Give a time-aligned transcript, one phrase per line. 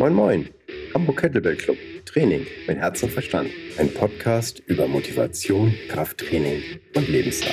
[0.00, 0.48] Moin Moin,
[0.94, 3.50] Hamburg Kettlebell Club, Training mit Herz und Verstand.
[3.76, 6.62] Ein Podcast über Motivation, Krafttraining
[6.96, 7.52] und Lebensart.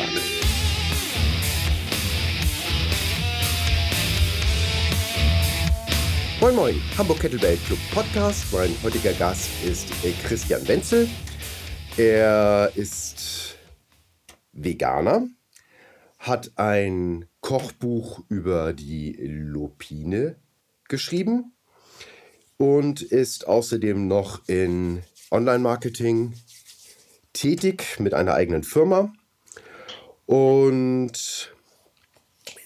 [6.39, 8.45] Moin Moin, Hamburg Kettlebell Club Podcast.
[8.53, 11.09] Mein heutiger Gast ist äh, Christian Wenzel.
[11.97, 13.57] Er ist
[14.53, 15.27] Veganer,
[16.17, 20.37] hat ein Kochbuch über die Lupine
[20.87, 21.51] geschrieben
[22.57, 26.33] und ist außerdem noch in Online-Marketing
[27.33, 29.13] tätig mit einer eigenen Firma.
[30.25, 31.53] Und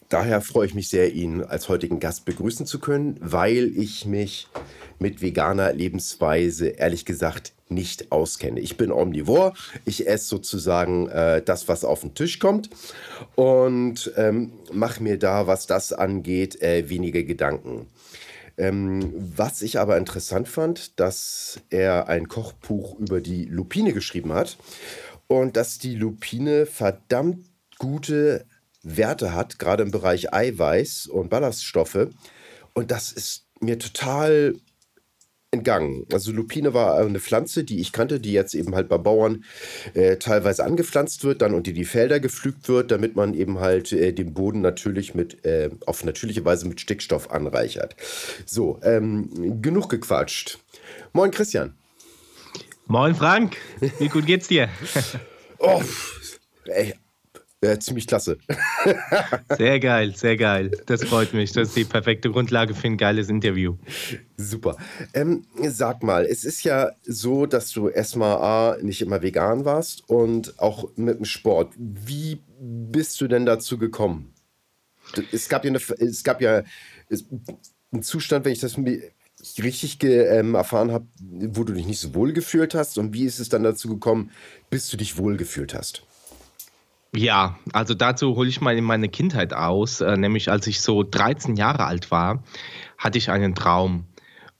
[0.09, 4.47] daher freue ich mich sehr, ihn als heutigen Gast begrüßen zu können, weil ich mich
[4.99, 8.59] mit veganer Lebensweise ehrlich gesagt nicht auskenne.
[8.59, 9.53] Ich bin omnivor,
[9.85, 12.69] ich esse sozusagen äh, das, was auf den Tisch kommt
[13.35, 17.87] und ähm, mache mir da, was das angeht, äh, wenige Gedanken.
[18.57, 24.57] Ähm, was ich aber interessant fand, dass er ein Kochbuch über die Lupine geschrieben hat
[25.27, 27.45] und dass die Lupine verdammt
[27.77, 28.45] gute
[28.83, 32.07] Werte hat, gerade im Bereich Eiweiß und Ballaststoffe.
[32.73, 34.55] Und das ist mir total
[35.51, 36.05] entgangen.
[36.13, 39.43] Also Lupine war eine Pflanze, die ich kannte, die jetzt eben halt bei Bauern
[39.93, 44.13] äh, teilweise angepflanzt wird, dann unter die Felder gepflügt wird, damit man eben halt äh,
[44.13, 47.97] den Boden natürlich mit äh, auf natürliche Weise mit Stickstoff anreichert.
[48.45, 50.57] So, ähm, genug gequatscht.
[51.11, 51.73] Moin Christian.
[52.87, 53.57] Moin Frank.
[53.99, 54.69] Wie gut geht's dir?
[55.59, 55.81] oh,
[56.65, 56.93] ey,
[57.63, 58.39] ja, ziemlich klasse.
[59.57, 60.71] sehr geil, sehr geil.
[60.87, 61.51] Das freut mich.
[61.51, 63.75] Das ist die perfekte Grundlage für ein geiles Interview.
[64.35, 64.77] Super.
[65.13, 70.09] Ähm, sag mal, es ist ja so, dass du erstmal A, nicht immer vegan warst
[70.09, 71.73] und auch mit dem Sport.
[71.77, 74.33] Wie bist du denn dazu gekommen?
[75.31, 76.63] Es gab ja, eine, es gab ja
[77.91, 78.77] einen Zustand, wenn ich das
[79.61, 82.97] richtig ähm, erfahren habe, wo du dich nicht so wohl gefühlt hast.
[82.97, 84.31] Und wie ist es dann dazu gekommen,
[84.71, 86.03] bis du dich wohl gefühlt hast?
[87.13, 89.99] Ja, also dazu hole ich mal in meine Kindheit aus.
[90.01, 92.43] Äh, nämlich als ich so 13 Jahre alt war,
[92.97, 94.05] hatte ich einen Traum.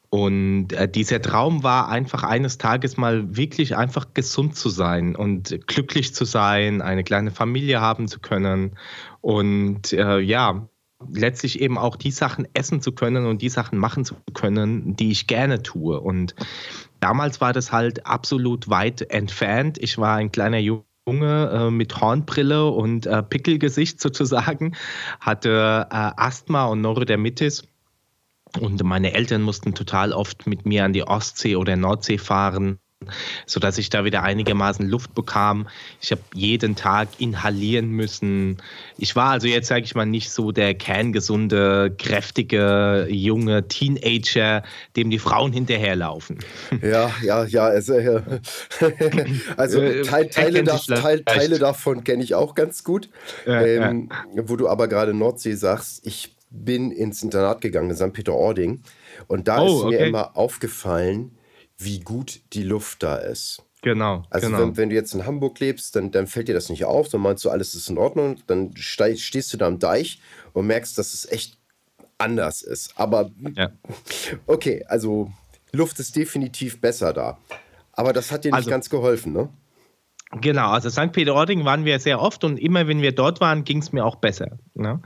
[0.10, 5.66] Und äh, dieser Traum war einfach eines Tages mal wirklich einfach gesund zu sein und
[5.68, 8.76] glücklich zu sein, eine kleine Familie haben zu können
[9.22, 10.68] und äh, ja,
[11.10, 15.12] letztlich eben auch die Sachen essen zu können und die Sachen machen zu können, die
[15.12, 16.00] ich gerne tue.
[16.02, 16.36] Und
[17.00, 19.78] damals war das halt absolut weit entfernt.
[19.80, 24.76] Ich war ein kleiner Junge Junge äh, mit Hornbrille und äh, Pickelgesicht sozusagen,
[25.20, 27.64] hatte äh, Asthma und Neurodermitis.
[28.60, 32.80] Und meine Eltern mussten total oft mit mir an die Ostsee oder Nordsee fahren
[33.46, 35.68] sodass ich da wieder einigermaßen Luft bekam.
[36.02, 38.58] Ich habe jeden Tag inhalieren müssen.
[38.98, 44.64] Ich war also jetzt, sage ich mal, nicht so der kerngesunde, kräftige, junge Teenager,
[44.96, 46.40] dem die Frauen hinterherlaufen.
[46.82, 47.66] Ja, ja, ja.
[47.66, 47.94] Also,
[49.58, 53.10] also äh, Teil, Teile, da, Teil, Teile, davon kenne ich auch ganz gut.
[53.46, 54.44] Ja, ähm, ja.
[54.48, 58.14] Wo du aber gerade Nordsee sagst, ich bin ins Internat gegangen, in St.
[58.14, 58.82] Peter-Ording.
[59.28, 60.10] Und da oh, ist mir okay.
[60.10, 61.32] immer aufgefallen,
[61.84, 63.64] wie gut die Luft da ist.
[63.82, 64.24] Genau.
[64.30, 64.60] Also genau.
[64.60, 67.22] Wenn, wenn du jetzt in Hamburg lebst, dann, dann fällt dir das nicht auf, dann
[67.22, 70.22] meinst du, alles ist in Ordnung, dann stehst du da am Deich
[70.54, 71.58] und merkst, dass es echt
[72.20, 72.94] anders ist.
[72.98, 73.72] Aber ja.
[74.46, 75.32] okay, also
[75.72, 77.40] Luft ist definitiv besser da.
[77.94, 79.50] Aber das hat dir nicht also, ganz geholfen, ne?
[80.40, 81.12] Genau, also St.
[81.12, 84.16] Peter-Ording waren wir sehr oft und immer wenn wir dort waren, ging es mir auch
[84.16, 84.60] besser.
[84.76, 85.02] Ne?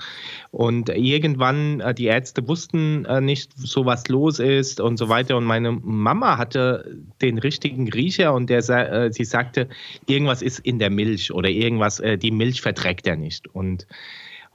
[0.51, 5.35] Und irgendwann, äh, die Ärzte wussten äh, nicht, so was los ist und so weiter.
[5.35, 9.67] Und meine Mama hatte den richtigen Riecher und der, äh, sie sagte,
[10.05, 13.47] irgendwas ist in der Milch oder irgendwas, die Milch verträgt er nicht.
[13.47, 13.87] Und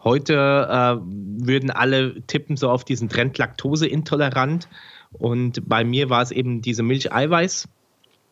[0.05, 4.69] heute würden alle tippen so auf diesen Trend Laktoseintolerant.
[5.13, 7.69] Und bei mir war es eben diese Milcheiweiß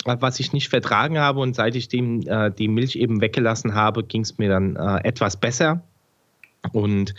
[0.04, 1.40] was ich nicht vertragen habe.
[1.40, 5.04] Und seit ich dem, äh, die Milch eben weggelassen habe, ging es mir dann äh,
[5.04, 5.82] etwas besser.
[6.72, 7.14] Und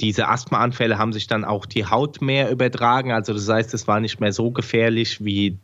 [0.00, 3.12] diese Asthmaanfälle haben sich dann auch die Haut mehr übertragen.
[3.12, 5.58] Also das heißt, es war nicht mehr so gefährlich, wie,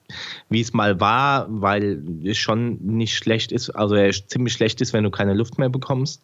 [0.48, 3.96] wie es mal war, weil es schon nicht schlecht ist, also
[4.26, 6.22] ziemlich schlecht ist, wenn du keine Luft mehr bekommst.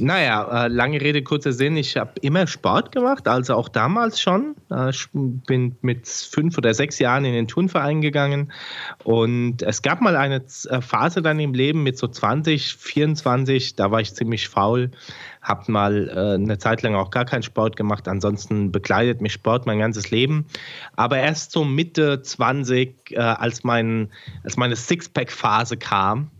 [0.00, 1.76] Naja, äh, lange Rede, kurzer Sinn.
[1.76, 4.54] Ich habe immer Sport gemacht, also auch damals schon.
[4.70, 8.52] Äh, ich bin mit fünf oder sechs Jahren in den Turnverein gegangen.
[9.02, 13.90] Und es gab mal eine äh, Phase dann im Leben mit so 20, 24, da
[13.90, 14.92] war ich ziemlich faul,
[15.48, 18.06] habe mal äh, eine Zeit lang auch gar keinen Sport gemacht.
[18.06, 20.46] Ansonsten begleitet mich Sport mein ganzes Leben.
[20.96, 24.10] Aber erst so Mitte 20, äh, als, mein,
[24.44, 26.30] als meine Sixpack-Phase kam,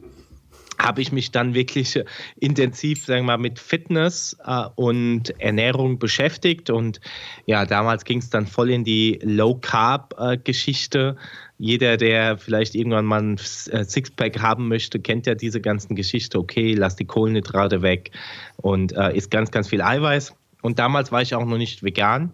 [0.79, 2.01] habe ich mich dann wirklich
[2.39, 6.71] intensiv, sagen wir mal, mit Fitness äh, und Ernährung beschäftigt.
[6.71, 7.01] Und
[7.47, 11.17] ja, damals ging es dann voll in die Low-Carb-Geschichte.
[11.59, 13.37] Jeder, der vielleicht irgendwann mal ein
[13.71, 16.39] äh, Sixpack haben möchte, kennt ja diese ganzen Geschichte.
[16.39, 18.13] Okay, lass die Kohlenhydrate weg
[18.57, 20.35] und äh, isst ganz, ganz viel Eiweiß.
[20.63, 22.33] Und damals war ich auch noch nicht vegan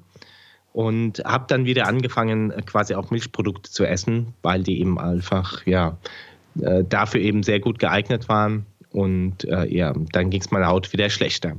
[0.74, 5.96] und habe dann wieder angefangen, quasi auch Milchprodukte zu essen, weil die eben einfach, ja,
[6.60, 8.66] äh, dafür eben sehr gut geeignet waren.
[8.90, 11.56] Und äh, ja, dann ging es meiner Haut wieder schlechter.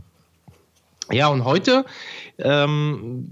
[1.11, 1.85] Ja, und heute
[2.39, 3.29] ähm,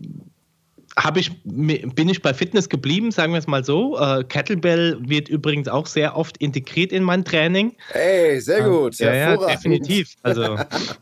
[1.16, 3.98] ich, bin ich bei Fitness geblieben, sagen wir es mal so.
[3.98, 7.76] Äh, Kettlebell wird übrigens auch sehr oft integriert in mein Training.
[7.90, 9.00] Hey, sehr ähm, gut.
[9.00, 10.14] Äh, ja, ja, definitiv.
[10.22, 10.58] Also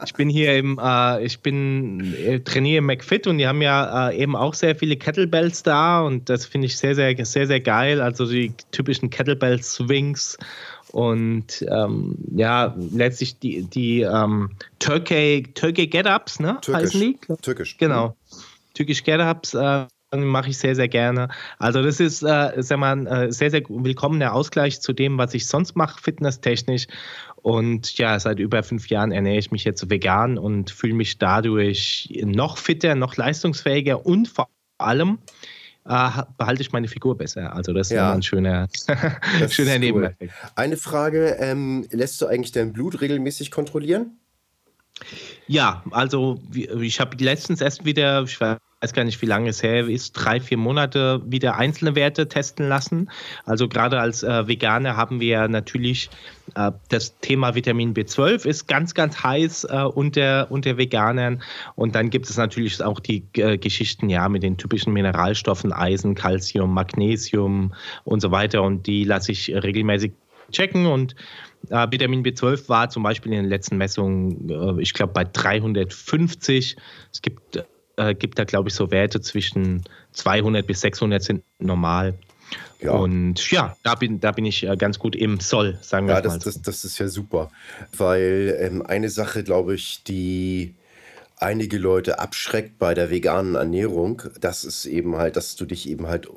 [0.05, 4.09] ich bin hier im, äh, ich bin äh, trainiere im McFit und die haben ja
[4.09, 7.59] äh, eben auch sehr viele Kettlebells da und das finde ich sehr, sehr, sehr, sehr
[7.59, 8.01] geil.
[8.01, 10.38] Also die typischen Kettlebell-Swings
[10.91, 16.57] und ähm, ja, letztlich die, die ähm, Turkey, Turkey Get-Ups, ne?
[16.61, 16.83] Türkisch.
[16.83, 17.17] Heißen die?
[17.41, 17.77] Türkisch.
[17.77, 18.15] Genau.
[18.73, 21.29] Türkisch Gerhabs äh, mache ich sehr, sehr gerne.
[21.57, 25.33] Also das ist, äh, sag mal, ein äh, sehr, sehr willkommener Ausgleich zu dem, was
[25.33, 26.88] ich sonst mache, fitnesstechnisch.
[27.35, 32.21] Und ja, seit über fünf Jahren ernähre ich mich jetzt vegan und fühle mich dadurch
[32.23, 35.19] noch fitter, noch leistungsfähiger und vor allem
[35.85, 37.56] äh, behalte ich meine Figur besser.
[37.56, 38.09] Also das ja.
[38.09, 38.67] ist ein schöner,
[39.50, 40.33] schöner Nebeneffekt.
[40.56, 44.17] Eine Frage, ähm, lässt du eigentlich dein Blut regelmäßig kontrollieren?
[45.47, 49.88] Ja, also ich habe letztens erst wieder, ich weiß gar nicht, wie lange es her
[49.88, 53.09] ist, drei, vier Monate wieder einzelne Werte testen lassen.
[53.45, 56.09] Also gerade als äh, Veganer haben wir natürlich
[56.55, 61.43] äh, das Thema Vitamin B12 ist ganz, ganz heiß äh, unter, unter Veganern.
[61.75, 66.15] Und dann gibt es natürlich auch die äh, Geschichten ja mit den typischen Mineralstoffen, Eisen,
[66.15, 67.73] Calcium, Magnesium
[68.03, 68.63] und so weiter.
[68.63, 70.13] Und die lasse ich regelmäßig
[70.51, 71.15] checken und
[71.69, 76.75] äh, Vitamin B12 war zum Beispiel in den letzten Messungen, äh, ich glaube, bei 350.
[77.11, 77.63] Es gibt,
[77.97, 82.15] äh, gibt da, glaube ich, so Werte zwischen 200 bis 600 sind normal.
[82.81, 82.91] Ja.
[82.93, 86.21] Und ja, da bin, da bin ich äh, ganz gut im Soll, sagen wir ja,
[86.21, 86.39] das, mal.
[86.39, 87.51] Das, das ist ja super,
[87.95, 90.73] weil ähm, eine Sache, glaube ich, die
[91.37, 96.07] einige Leute abschreckt bei der veganen Ernährung, das ist eben halt, dass du dich eben
[96.07, 96.27] halt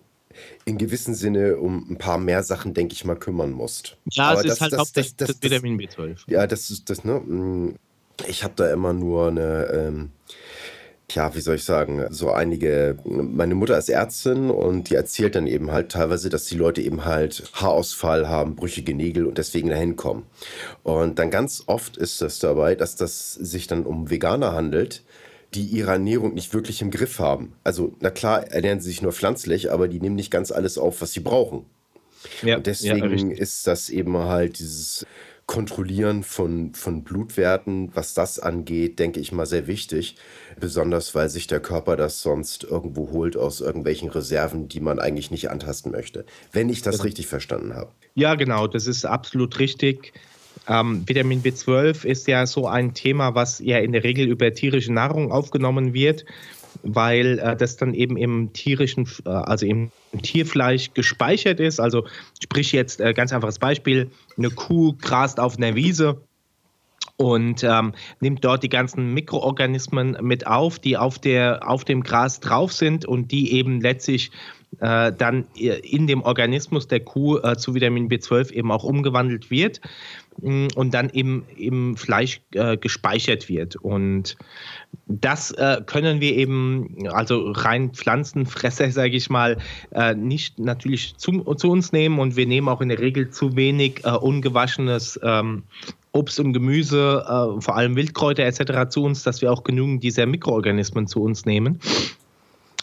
[0.65, 3.97] in gewissem Sinne um ein paar mehr Sachen, denke ich mal, kümmern musst.
[4.11, 6.17] Ja, Aber es das, ist halt das, hauptsächlich das, das, das, Vitamin B12.
[6.27, 7.15] Ja, das ist das, ne?
[7.21, 7.77] Mm,
[8.29, 10.11] ich habe da immer nur eine, ähm,
[11.11, 15.47] ja, wie soll ich sagen, so einige, meine Mutter ist Ärztin und die erzählt dann
[15.47, 19.97] eben halt teilweise, dass die Leute eben halt Haarausfall haben, brüchige Nägel und deswegen dahin
[19.97, 20.25] kommen.
[20.83, 25.03] Und dann ganz oft ist das dabei, dass das sich dann um Veganer handelt,
[25.55, 27.55] die ihre Ernährung nicht wirklich im Griff haben.
[27.63, 31.01] Also, na klar, ernähren sie sich nur pflanzlich, aber die nehmen nicht ganz alles auf,
[31.01, 31.67] was sie brauchen.
[32.43, 35.07] Ja, und deswegen ja, ist das eben halt dieses
[35.47, 40.17] Kontrollieren von, von Blutwerten, was das angeht, denke ich mal sehr wichtig.
[40.59, 45.31] Besonders weil sich der Körper das sonst irgendwo holt aus irgendwelchen Reserven, die man eigentlich
[45.31, 46.25] nicht antasten möchte.
[46.53, 47.93] Wenn ich das, das richtig verstanden habe.
[48.15, 50.15] Ja, genau, das ist absolut richtig.
[50.69, 54.93] Ähm, Vitamin B12 ist ja so ein Thema, was ja in der Regel über tierische
[54.93, 56.25] Nahrung aufgenommen wird,
[56.83, 59.91] weil äh, das dann eben im tierischen, äh, also im
[60.23, 61.81] Tierfleisch gespeichert ist.
[61.81, 62.07] Also
[62.43, 66.21] sprich jetzt äh, ganz einfaches Beispiel, eine Kuh grast auf einer Wiese
[67.17, 72.41] und ähm, nimmt dort die ganzen Mikroorganismen mit auf, die auf, der, auf dem Gras
[72.41, 74.33] drauf sind und die eben letztlich
[74.81, 79.81] äh, dann in dem Organismus der Kuh äh, zu Vitamin B12 eben auch umgewandelt wird
[80.43, 83.77] und dann eben im Fleisch äh, gespeichert wird.
[83.77, 84.37] Und
[85.07, 89.59] das äh, können wir eben, also rein Pflanzenfresser, sage ich mal,
[89.93, 93.57] äh, nicht natürlich zu, zu, uns nehmen und wir nehmen auch in der Regel zu
[93.57, 95.63] wenig äh, ungewaschenes ähm,
[96.13, 97.25] Obst und Gemüse,
[97.59, 98.89] vor allem Wildkräuter etc.
[98.89, 101.81] zu uns, dass wir auch genügend dieser Mikroorganismen zu uns nehmen.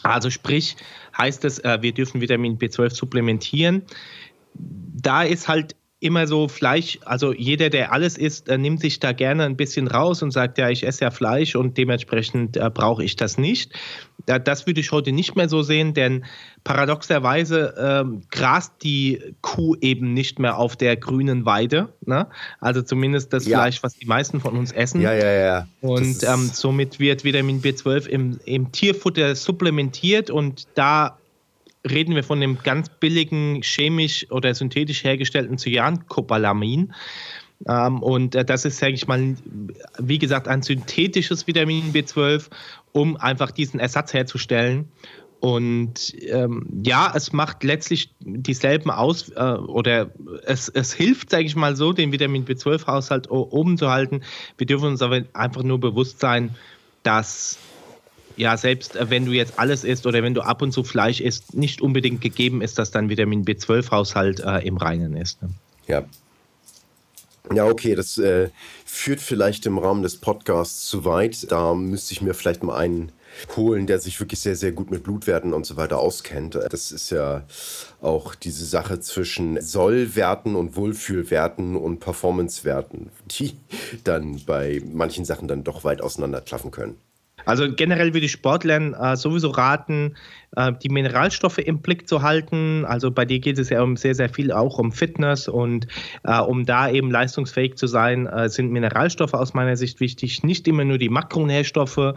[0.02, 0.76] Also sprich,
[1.16, 3.82] heißt es, äh, wir dürfen Vitamin B12 supplementieren.
[4.54, 9.12] Da ist halt immer so Fleisch, also jeder, der alles isst, äh, nimmt sich da
[9.12, 13.04] gerne ein bisschen raus und sagt, ja, ich esse ja Fleisch und dementsprechend äh, brauche
[13.04, 13.72] ich das nicht.
[14.26, 16.24] Äh, das würde ich heute nicht mehr so sehen, denn
[16.64, 21.92] paradoxerweise ähm, grast die Kuh eben nicht mehr auf der grünen Weide.
[22.04, 22.26] Ne?
[22.60, 23.58] Also zumindest das ja.
[23.58, 25.00] Fleisch, was die meisten von uns essen.
[25.00, 25.68] Ja, ja, ja.
[25.82, 31.18] Und ähm, somit wird Vitamin B12 im, im Tierfutter supplementiert und da
[31.88, 36.92] reden wir von dem ganz billigen chemisch oder synthetisch hergestellten Cyankobalamin.
[37.68, 39.36] Ähm, und äh, das ist, sage ich mal,
[39.98, 42.48] wie gesagt, ein synthetisches Vitamin B12,
[42.92, 44.88] um einfach diesen Ersatz herzustellen.
[45.40, 50.12] Und ähm, ja, es macht letztlich dieselben Aus äh, oder
[50.46, 54.22] es, es hilft, sage ich mal so, den Vitamin B12-Haushalt oben zu halten.
[54.56, 56.54] Wir dürfen uns aber einfach nur bewusst sein,
[57.02, 57.58] dass
[58.36, 61.20] ja, selbst äh, wenn du jetzt alles isst oder wenn du ab und zu Fleisch
[61.20, 65.42] isst, nicht unbedingt gegeben ist, dass dein Vitamin B12-Haushalt äh, im Reinen ist.
[65.42, 65.50] Ne?
[65.86, 66.04] Ja.
[67.52, 68.50] Ja, okay, das äh,
[68.84, 71.50] führt vielleicht im Rahmen des Podcasts zu weit.
[71.50, 73.12] Da müsste ich mir vielleicht mal einen
[73.56, 76.54] holen, der sich wirklich sehr, sehr gut mit Blutwerten und so weiter auskennt.
[76.54, 77.44] Das ist ja
[78.00, 83.56] auch diese Sache zwischen Sollwerten und Wohlfühlwerten und Performancewerten, die
[84.04, 86.96] dann bei manchen Sachen dann doch weit auseinanderklaffen können.
[87.44, 90.14] Also generell würde ich Sportlern äh, sowieso raten,
[90.56, 92.84] äh, die Mineralstoffe im Blick zu halten.
[92.84, 95.86] Also bei dir geht es ja um sehr, sehr viel auch um Fitness und
[96.24, 100.42] äh, um da eben leistungsfähig zu sein, äh, sind Mineralstoffe aus meiner Sicht wichtig.
[100.42, 102.14] Nicht immer nur die Makronährstoffe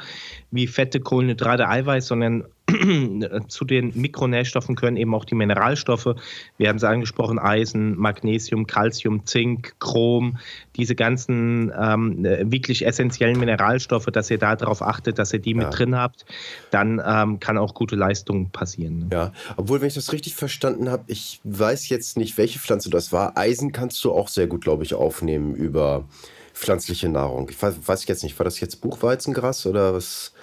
[0.55, 2.45] wie Fette, Kohlenhydrate, Eiweiß, sondern
[3.47, 6.15] zu den Mikronährstoffen können eben auch die Mineralstoffe,
[6.57, 10.37] wir haben es angesprochen, Eisen, Magnesium, Calcium, Zink, Chrom,
[10.75, 15.57] diese ganzen ähm, wirklich essentiellen Mineralstoffe, dass ihr darauf achtet, dass ihr die ja.
[15.57, 16.25] mit drin habt,
[16.71, 18.99] dann ähm, kann auch gute Leistung passieren.
[18.99, 19.07] Ne?
[19.11, 23.11] Ja, obwohl, wenn ich das richtig verstanden habe, ich weiß jetzt nicht, welche Pflanze das
[23.11, 23.37] war.
[23.37, 26.05] Eisen kannst du auch sehr gut, glaube ich, aufnehmen über
[26.53, 27.49] pflanzliche Nahrung.
[27.49, 30.33] Ich weiß, weiß jetzt nicht, war das jetzt Buchweizengras oder was?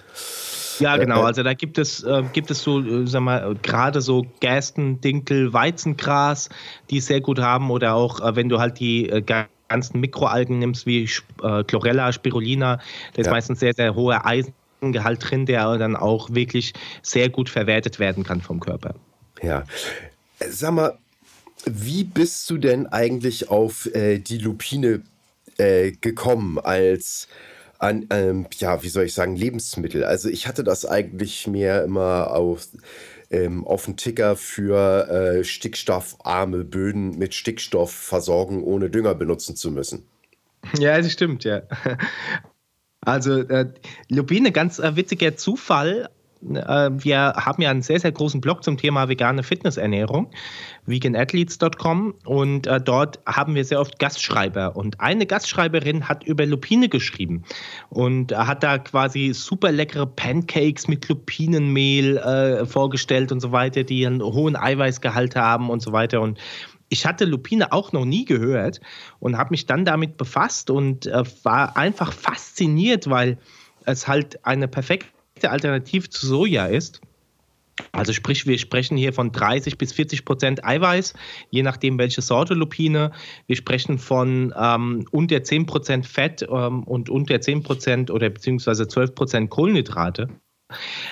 [0.79, 1.21] Ja, genau.
[1.23, 5.01] Äh, also da gibt es, äh, gibt es so, äh, sag mal, gerade so Gersten,
[5.01, 6.49] Dinkel, Weizengras,
[6.89, 7.71] die es sehr gut haben.
[7.71, 9.21] Oder auch, äh, wenn du halt die äh,
[9.67, 11.03] ganzen Mikroalgen nimmst, wie
[11.43, 12.77] äh, Chlorella, Spirulina,
[13.13, 13.31] da ist ja.
[13.31, 18.41] meistens sehr, sehr hoher Eisengehalt drin, der dann auch wirklich sehr gut verwertet werden kann
[18.41, 18.95] vom Körper.
[19.41, 19.63] Ja.
[20.39, 20.97] Sag mal,
[21.65, 25.01] wie bist du denn eigentlich auf die Lupine
[26.01, 27.29] gekommen als
[27.83, 30.03] an, ähm, ja, wie soll ich sagen, Lebensmittel.
[30.03, 32.67] Also ich hatte das eigentlich mehr immer auf,
[33.29, 39.69] ähm, auf den Ticker für äh, stickstoffarme Böden mit Stickstoff versorgen, ohne Dünger benutzen zu
[39.69, 40.05] müssen.
[40.79, 41.63] Ja, das stimmt, ja.
[43.05, 43.69] Also äh,
[44.07, 46.09] Lupine, ganz äh, witziger Zufall.
[46.49, 50.29] Äh, wir haben ja einen sehr, sehr großen Blog zum Thema vegane Fitnessernährung,
[50.85, 54.75] veganathletes.com und äh, dort haben wir sehr oft Gastschreiber.
[54.75, 57.43] Und eine Gastschreiberin hat über Lupine geschrieben
[57.89, 64.05] und hat da quasi super leckere Pancakes mit Lupinenmehl äh, vorgestellt und so weiter, die
[64.05, 66.21] einen hohen Eiweißgehalt haben und so weiter.
[66.21, 66.39] Und
[66.89, 68.79] ich hatte Lupine auch noch nie gehört
[69.19, 73.37] und habe mich dann damit befasst und äh, war einfach fasziniert, weil
[73.85, 75.07] es halt eine perfekte
[75.43, 77.01] perfekte Alternative zu Soja ist.
[77.91, 81.15] Also sprich, wir sprechen hier von 30 bis 40 Prozent Eiweiß,
[81.49, 83.11] je nachdem welche Sorte Lupine.
[83.47, 88.87] Wir sprechen von ähm, unter 10 Prozent Fett ähm, und unter 10 Prozent oder beziehungsweise
[88.87, 90.29] 12 Prozent Kohlenhydrate.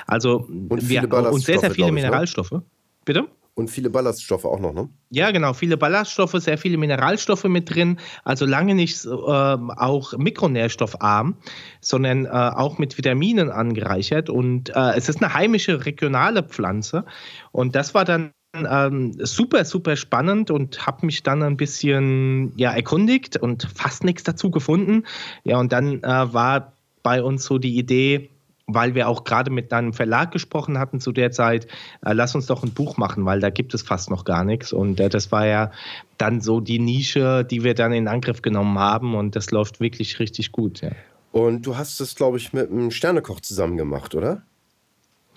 [0.06, 2.02] Also und, wir, und sehr, sehr viele ich, ne?
[2.02, 2.52] Mineralstoffe.
[2.52, 2.62] Ne?
[3.06, 3.28] Bitte?
[3.54, 4.90] Und viele Ballaststoffe auch noch, ne?
[5.10, 5.54] Ja, genau.
[5.54, 8.00] Viele Ballaststoffe, sehr viele Mineralstoffe mit drin.
[8.24, 11.36] Also lange nicht äh, auch mikronährstoffarm,
[11.82, 14.30] sondern äh, auch mit Vitaminen angereichert.
[14.30, 17.06] Und äh, es ist eine heimische, regionale Pflanze.
[17.52, 22.72] Und das war dann ähm, super, super spannend und habe mich dann ein bisschen ja,
[22.72, 25.04] erkundigt und fast nichts dazu gefunden.
[25.44, 28.30] Ja, und dann äh, war bei uns so die Idee,
[28.74, 31.68] weil wir auch gerade mit einem Verlag gesprochen hatten zu der Zeit,
[32.06, 34.74] äh, lass uns doch ein Buch machen, weil da gibt es fast noch gar nichts.
[34.74, 35.72] Und äh, das war ja
[36.18, 40.20] dann so die Nische, die wir dann in Angriff genommen haben und das läuft wirklich
[40.20, 40.82] richtig gut.
[40.82, 40.92] Ja.
[41.32, 44.44] Und du hast das, glaube ich, mit einem Sternekoch zusammen gemacht, oder?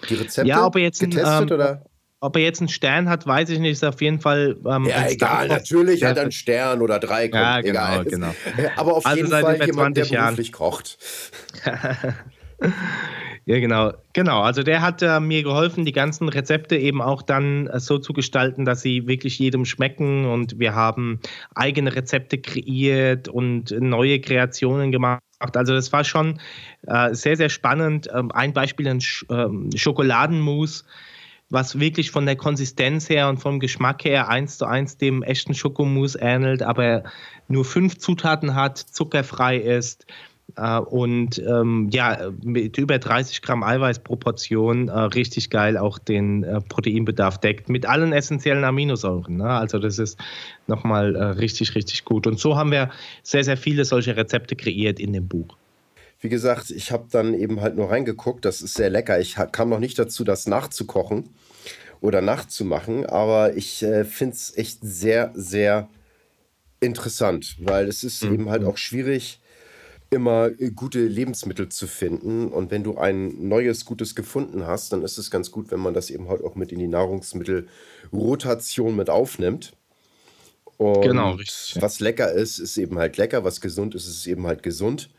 [0.08, 1.84] Die Rezepte ja, ob er jetzt getestet ein, ähm, oder?
[2.20, 3.72] Ob er jetzt einen Stern hat, weiß ich nicht.
[3.72, 4.56] Ist auf jeden Fall.
[4.66, 5.46] Ähm, ja, egal.
[5.48, 7.28] Natürlich hat er einen Stern oder drei.
[7.28, 8.04] Kommt, ja, genau, egal.
[8.06, 8.34] genau.
[8.76, 10.52] Aber auf also jeden Fall jemand, der beruflich Jahren.
[10.52, 10.98] kocht.
[13.46, 13.92] Ja, genau.
[14.14, 14.40] Genau.
[14.40, 18.14] Also der hat äh, mir geholfen, die ganzen Rezepte eben auch dann äh, so zu
[18.14, 20.24] gestalten, dass sie wirklich jedem schmecken.
[20.24, 21.20] Und wir haben
[21.54, 25.20] eigene Rezepte kreiert und neue Kreationen gemacht.
[25.38, 26.40] Also das war schon
[26.86, 28.08] äh, sehr, sehr spannend.
[28.14, 30.86] Ähm, ein Beispiel ein Sch ähm, Schokoladenmus
[31.50, 35.54] was wirklich von der Konsistenz her und vom Geschmack her eins zu eins dem echten
[35.54, 37.04] Schokomousse ähnelt, aber
[37.48, 40.06] nur fünf Zutaten hat, zuckerfrei ist,
[40.56, 46.44] und ähm, ja, mit über 30 Gramm Eiweiß pro Portion äh, richtig geil auch den
[46.44, 49.38] äh, Proteinbedarf deckt, mit allen essentiellen Aminosäuren.
[49.38, 49.48] Ne?
[49.48, 50.18] Also das ist
[50.68, 52.26] nochmal äh, richtig, richtig gut.
[52.26, 52.90] Und so haben wir
[53.22, 55.56] sehr, sehr viele solche Rezepte kreiert in dem Buch.
[56.20, 59.18] Wie gesagt, ich habe dann eben halt nur reingeguckt, das ist sehr lecker.
[59.20, 61.30] Ich kam noch nicht dazu, das nachzukochen
[62.00, 65.88] oder nachzumachen, aber ich äh, finde es echt sehr, sehr
[66.80, 68.34] interessant, weil es ist mhm.
[68.34, 69.40] eben halt auch schwierig,
[70.14, 72.48] immer äh, gute Lebensmittel zu finden.
[72.48, 75.94] Und wenn du ein neues, gutes gefunden hast, dann ist es ganz gut, wenn man
[75.94, 79.74] das eben halt auch mit in die Nahrungsmittelrotation mit aufnimmt.
[80.76, 81.80] Und genau, richtig.
[81.82, 83.44] Was lecker ist, ist eben halt lecker.
[83.44, 85.10] Was gesund ist, ist eben halt gesund.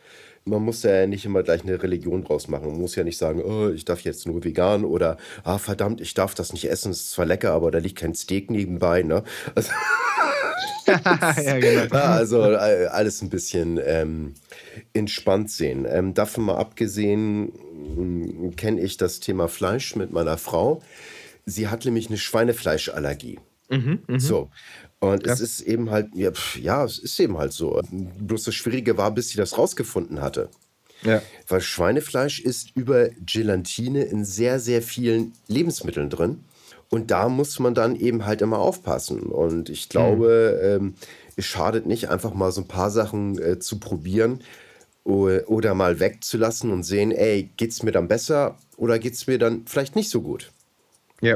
[0.48, 2.68] Man muss ja nicht immer gleich eine Religion draus machen.
[2.68, 6.14] Man muss ja nicht sagen, oh, ich darf jetzt nur vegan oder ah, verdammt, ich
[6.14, 6.92] darf das nicht essen.
[6.92, 9.02] Es ist zwar lecker, aber da liegt kein Steak nebenbei.
[9.02, 9.24] Ne?
[9.56, 9.72] Also,
[10.88, 11.96] ja, genau.
[11.96, 14.34] also äh, alles ein bisschen ähm,
[14.94, 15.86] entspannt sehen.
[15.90, 17.52] Ähm, davon mal abgesehen
[17.96, 20.82] hm, kenne ich das Thema Fleisch mit meiner Frau.
[21.46, 23.40] Sie hat nämlich eine Schweinefleischallergie.
[23.70, 24.20] Mhm, mh.
[24.20, 24.50] So.
[25.00, 25.34] Und ja.
[25.34, 27.82] es ist eben halt, ja, pf, ja, es ist eben halt so.
[27.92, 30.50] Bloß das Schwierige war, bis sie das rausgefunden hatte.
[31.04, 31.22] Ja.
[31.48, 36.44] Weil Schweinefleisch ist über Gelatine in sehr, sehr vielen Lebensmitteln drin.
[36.96, 39.24] Und da muss man dann eben halt immer aufpassen.
[39.24, 40.88] Und ich glaube, mhm.
[40.88, 40.94] ähm,
[41.36, 44.40] es schadet nicht, einfach mal so ein paar Sachen äh, zu probieren
[45.04, 49.38] oder mal wegzulassen und sehen, ey, geht es mir dann besser oder geht es mir
[49.38, 50.52] dann vielleicht nicht so gut?
[51.20, 51.36] Ja,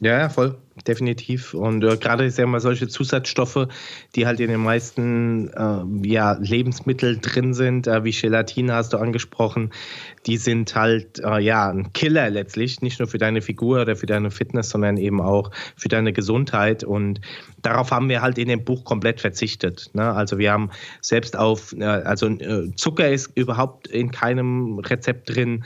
[0.00, 1.54] ja, voll, definitiv.
[1.54, 3.66] Und äh, gerade ist ja immer solche Zusatzstoffe,
[4.14, 8.98] die halt in den meisten äh, ja, Lebensmitteln drin sind, äh, wie Gelatine hast du
[8.98, 9.72] angesprochen,
[10.26, 14.06] die sind halt äh, ja ein Killer letztlich, nicht nur für deine Figur oder für
[14.06, 16.84] deine Fitness, sondern eben auch für deine Gesundheit.
[16.84, 17.20] Und
[17.60, 19.90] darauf haben wir halt in dem Buch komplett verzichtet.
[19.94, 20.12] Ne?
[20.12, 25.64] Also wir haben selbst auf, äh, also äh, Zucker ist überhaupt in keinem Rezept drin,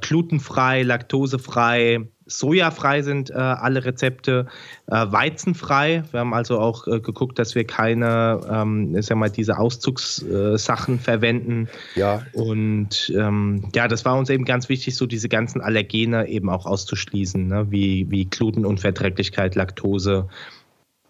[0.00, 4.46] glutenfrei, laktosefrei Sojafrei sind äh, alle Rezepte,
[4.88, 6.02] äh, weizenfrei.
[6.10, 10.98] Wir haben also auch äh, geguckt, dass wir keine, ähm, ich sag mal, diese Auszugssachen
[10.98, 11.68] verwenden.
[11.94, 12.22] Ja.
[12.32, 16.66] Und ähm, ja, das war uns eben ganz wichtig, so diese ganzen Allergene eben auch
[16.66, 17.70] auszuschließen, ne?
[17.70, 20.28] wie, wie Glutenunverträglichkeit, Laktose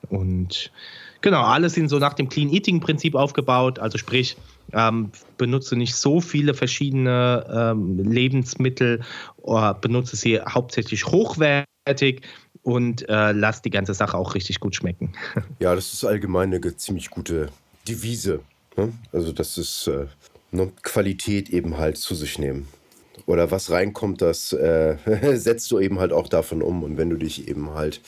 [0.08, 0.70] und
[1.22, 3.80] Genau, alles sind so nach dem Clean Eating Prinzip aufgebaut.
[3.80, 4.36] Also sprich,
[4.72, 9.00] ähm, benutze nicht so viele verschiedene ähm, Lebensmittel,
[9.80, 12.22] benutze sie hauptsächlich hochwertig
[12.62, 15.12] und äh, lass die ganze Sache auch richtig gut schmecken.
[15.60, 17.48] Ja, das ist allgemein eine ziemlich gute
[17.88, 18.40] Devise.
[18.76, 18.92] Ne?
[19.12, 20.06] Also das ist äh,
[20.50, 20.72] ne?
[20.82, 22.68] Qualität eben halt zu sich nehmen.
[23.26, 24.96] Oder was reinkommt, das äh,
[25.36, 26.82] setzt du eben halt auch davon um.
[26.82, 28.00] Und wenn du dich eben halt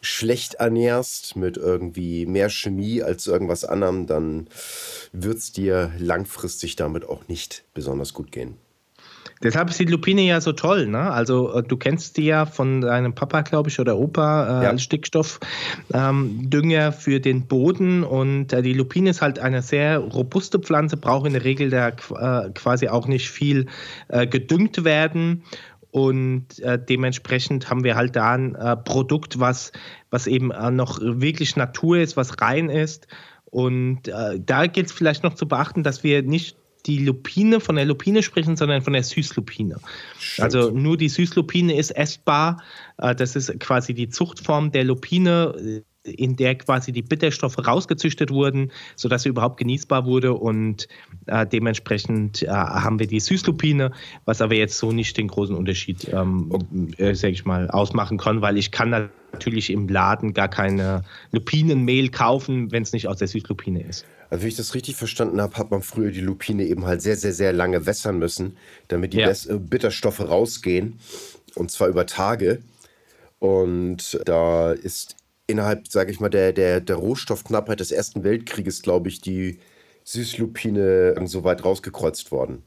[0.00, 4.48] schlecht ernährst mit irgendwie mehr Chemie als irgendwas anderem, dann
[5.12, 8.58] wird es dir langfristig damit auch nicht besonders gut gehen.
[9.42, 11.10] Deshalb ist die Lupine ja so toll, ne?
[11.10, 14.70] Also äh, du kennst die ja von deinem Papa, glaube ich, oder Opa äh, ja.
[14.70, 18.04] als Stickstoffdünger ähm, für den Boden.
[18.04, 21.88] Und äh, die Lupine ist halt eine sehr robuste Pflanze, braucht in der Regel da
[21.88, 23.66] äh, quasi auch nicht viel
[24.08, 25.44] äh, gedüngt werden.
[25.90, 29.70] Und äh, dementsprechend haben wir halt da ein Produkt, was,
[30.10, 33.06] was eben noch wirklich Natur ist, was rein ist.
[33.54, 37.76] Und äh, da gilt es vielleicht noch zu beachten, dass wir nicht die Lupine von
[37.76, 39.76] der Lupine sprechen, sondern von der Süßlupine.
[40.18, 40.44] Stimmt.
[40.44, 42.62] Also nur die Süßlupine ist essbar.
[42.98, 48.70] Äh, das ist quasi die Zuchtform der Lupine in der quasi die Bitterstoffe rausgezüchtet wurden,
[48.94, 50.86] sodass sie überhaupt genießbar wurde und
[51.26, 53.90] äh, dementsprechend äh, haben wir die Süßlupine,
[54.26, 56.50] was aber jetzt so nicht den großen Unterschied, ähm,
[56.98, 62.10] äh, sag ich mal, ausmachen kann, weil ich kann natürlich im Laden gar keine Lupinenmehl
[62.10, 64.04] kaufen, wenn es nicht aus der Süßlupine ist.
[64.30, 67.16] Also wenn ich das richtig verstanden habe, hat man früher die Lupine eben halt sehr,
[67.16, 68.56] sehr, sehr lange wässern müssen,
[68.88, 69.30] damit die ja.
[69.30, 70.98] Äh, Bitterstoffe rausgehen
[71.54, 72.60] und zwar über Tage.
[73.38, 79.08] Und da ist innerhalb, sage ich mal, der, der, der Rohstoffknappheit des Ersten Weltkrieges, glaube
[79.08, 79.58] ich, die
[80.04, 82.62] Süßlupine so weit rausgekreuzt worden.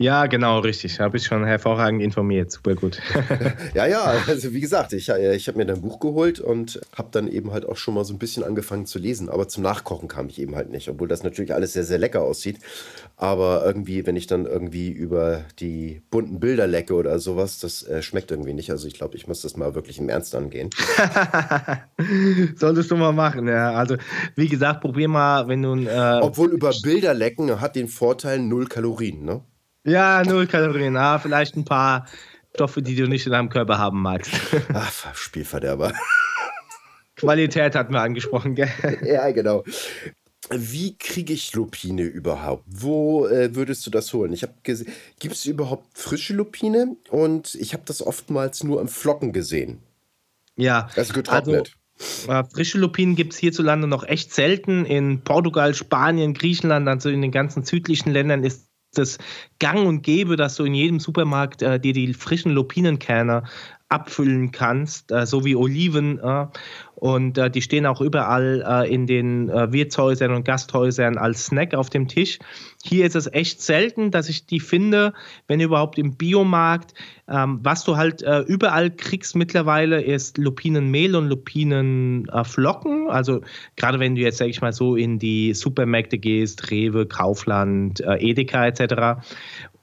[0.00, 0.98] Ja, genau, richtig.
[0.98, 2.50] Habe ich schon hervorragend informiert.
[2.50, 2.98] Super gut.
[3.74, 7.10] ja, ja, also wie gesagt, ich, äh, ich habe mir dein Buch geholt und habe
[7.12, 9.28] dann eben halt auch schon mal so ein bisschen angefangen zu lesen.
[9.28, 12.22] Aber zum Nachkochen kam ich eben halt nicht, obwohl das natürlich alles sehr, sehr lecker
[12.22, 12.60] aussieht.
[13.18, 18.00] Aber irgendwie, wenn ich dann irgendwie über die bunten Bilder lecke oder sowas, das äh,
[18.00, 18.70] schmeckt irgendwie nicht.
[18.70, 20.70] Also ich glaube, ich muss das mal wirklich im Ernst angehen.
[22.56, 23.72] Solltest du mal machen, ja.
[23.72, 23.96] Also
[24.34, 25.74] wie gesagt, probier mal, wenn du...
[25.76, 29.42] Äh, Obwohl über Bilder lecken hat den Vorteil null Kalorien, ne?
[29.90, 30.96] Ja, null Kalorien.
[30.96, 32.06] Ah, vielleicht ein paar
[32.54, 34.30] Stoffe, die du nicht in deinem Körper haben magst.
[34.72, 35.92] Ach, Spielverderber.
[37.16, 38.70] Qualität hatten wir angesprochen, gell?
[39.04, 39.64] Ja, genau.
[40.48, 42.62] Wie kriege ich Lupine überhaupt?
[42.66, 44.32] Wo äh, würdest du das holen?
[44.32, 46.96] Ich habe gesehen, gibt es überhaupt frische Lupine?
[47.08, 49.80] Und ich habe das oftmals nur im Flocken gesehen.
[50.54, 50.88] Ja.
[50.94, 51.72] Also getrocknet.
[52.28, 54.84] Also, äh, frische Lupinen gibt es hierzulande noch echt selten.
[54.84, 59.18] In Portugal, Spanien, Griechenland, also in den ganzen südlichen Ländern ist das
[59.58, 63.44] gang und gäbe, dass du in jedem Supermarkt äh, dir die frischen Lupinenkerne
[63.88, 66.18] abfüllen kannst, äh, so wie Oliven.
[66.18, 66.46] Äh,
[67.00, 71.74] Und äh, die stehen auch überall äh, in den äh, Wirtshäusern und Gasthäusern als Snack
[71.74, 72.38] auf dem Tisch.
[72.84, 75.14] Hier ist es echt selten, dass ich die finde,
[75.46, 76.92] wenn überhaupt im Biomarkt.
[77.26, 83.08] Ähm, was du halt äh, überall kriegst mittlerweile ist Lupinenmehl und Lupinenflocken.
[83.08, 83.40] also
[83.76, 88.16] gerade wenn du jetzt, sag ich mal, so in die Supermärkte gehst, Rewe, Kaufland, äh,
[88.16, 89.22] Edeka etc.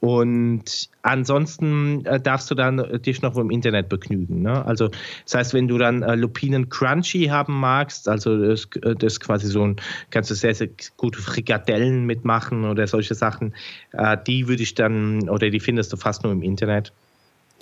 [0.00, 4.42] Und ansonsten äh, darfst du dann äh, dich noch im Internet begnügen.
[4.42, 4.64] Ne?
[4.64, 4.90] Also
[5.24, 6.68] das heißt, wenn du dann Lupinen
[7.08, 9.76] Crunchy haben magst, also das, äh, das quasi so ein,
[10.10, 13.54] kannst du sehr, sehr gute Frikadellen mitmachen oder solche Sachen,
[13.92, 16.92] äh, die würde ich dann, oder die findest du fast nur im Internet.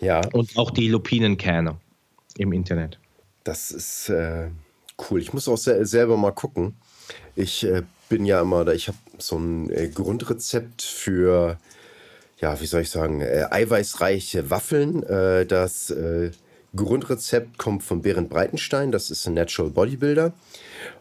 [0.00, 0.20] Ja.
[0.32, 1.76] Und auch die Lupinenkerne
[2.36, 2.98] im Internet.
[3.44, 4.48] Das ist äh,
[5.10, 5.20] cool.
[5.20, 6.74] Ich muss auch se selber mal gucken.
[7.34, 7.66] Ich
[8.08, 11.58] bin ja immer, ich habe so ein Grundrezept für
[12.38, 15.02] ja, wie soll ich sagen, äh, eiweißreiche Waffeln.
[15.04, 16.30] Äh, das äh,
[16.76, 20.32] Grundrezept kommt von Berend Breitenstein, das ist ein Natural Bodybuilder.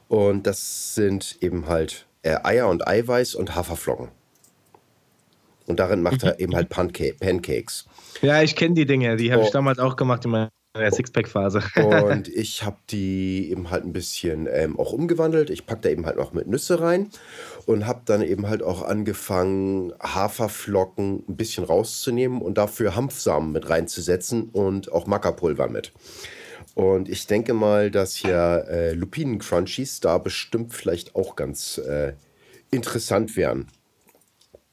[0.08, 4.10] Und das sind eben halt äh, Eier und Eiweiß und Haferflocken.
[5.68, 6.40] Und darin macht er mhm.
[6.40, 7.86] eben halt Panca Pancakes.
[8.22, 9.46] Ja, ich kenne die Dinge, die habe oh.
[9.46, 10.52] ich damals auch gemacht in meiner
[10.92, 11.64] Sixpack-Phase.
[11.76, 15.50] und ich habe die eben halt ein bisschen ähm, auch umgewandelt.
[15.50, 17.10] Ich packe da eben halt noch mit Nüsse rein
[17.66, 23.70] und habe dann eben halt auch angefangen, Haferflocken ein bisschen rauszunehmen und dafür Hanfsamen mit
[23.70, 25.92] reinzusetzen und auch Mackerpulver mit.
[26.76, 32.14] Und ich denke mal, dass hier äh, Lupinen-Crunchies da bestimmt vielleicht auch ganz äh,
[32.70, 33.68] interessant wären.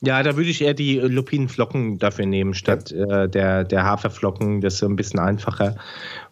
[0.05, 4.61] Ja, da würde ich eher die Lupinenflocken dafür nehmen, statt äh, der, der Haferflocken.
[4.61, 5.76] Das ist ein bisschen einfacher.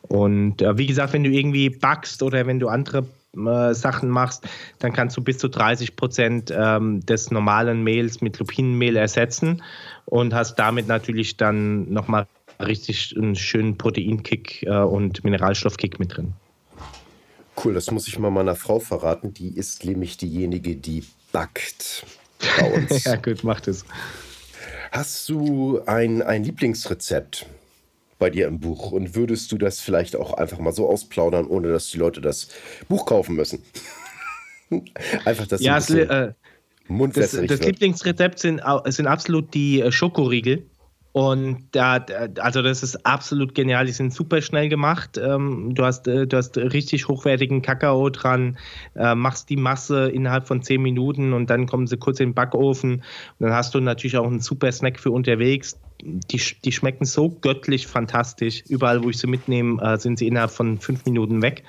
[0.02, 4.48] Und äh, wie gesagt, wenn du irgendwie backst oder wenn du andere äh, Sachen machst,
[4.78, 9.62] dann kannst du bis zu 30 Prozent ähm, des normalen Mehls mit Lupinenmehl ersetzen
[10.06, 12.26] und hast damit natürlich dann nochmal
[12.58, 16.32] richtig einen schönen Proteinkick äh, und Mineralstoffkick mit drin.
[17.62, 19.34] Cool, das muss ich mal meiner Frau verraten.
[19.34, 22.06] Die ist nämlich diejenige, die backt
[22.58, 23.04] bei uns.
[23.04, 23.84] ja, gut, macht es.
[24.92, 27.46] Hast du ein, ein Lieblingsrezept
[28.20, 31.68] bei dir im Buch und würdest du das vielleicht auch einfach mal so ausplaudern, ohne
[31.72, 32.50] dass die Leute das
[32.88, 33.64] Buch kaufen müssen?
[35.24, 36.32] einfach das ja, es, äh,
[36.88, 40.64] das, das Lieblingsrezept sind, sind absolut die äh, Schokoriegel.
[41.12, 42.04] Und da,
[42.38, 43.86] also das ist absolut genial.
[43.86, 45.18] Die sind super schnell gemacht.
[45.18, 48.58] Ähm, du hast, äh, du hast richtig hochwertigen Kakao dran,
[48.94, 52.34] äh, machst die Masse innerhalb von zehn Minuten und dann kommen sie kurz in den
[52.34, 52.92] Backofen.
[52.92, 53.02] Und
[53.40, 55.80] dann hast du natürlich auch einen super Snack für unterwegs.
[56.02, 58.62] Die, die schmecken so göttlich fantastisch.
[58.68, 61.64] Überall, wo ich sie mitnehme, äh, sind sie innerhalb von fünf Minuten weg.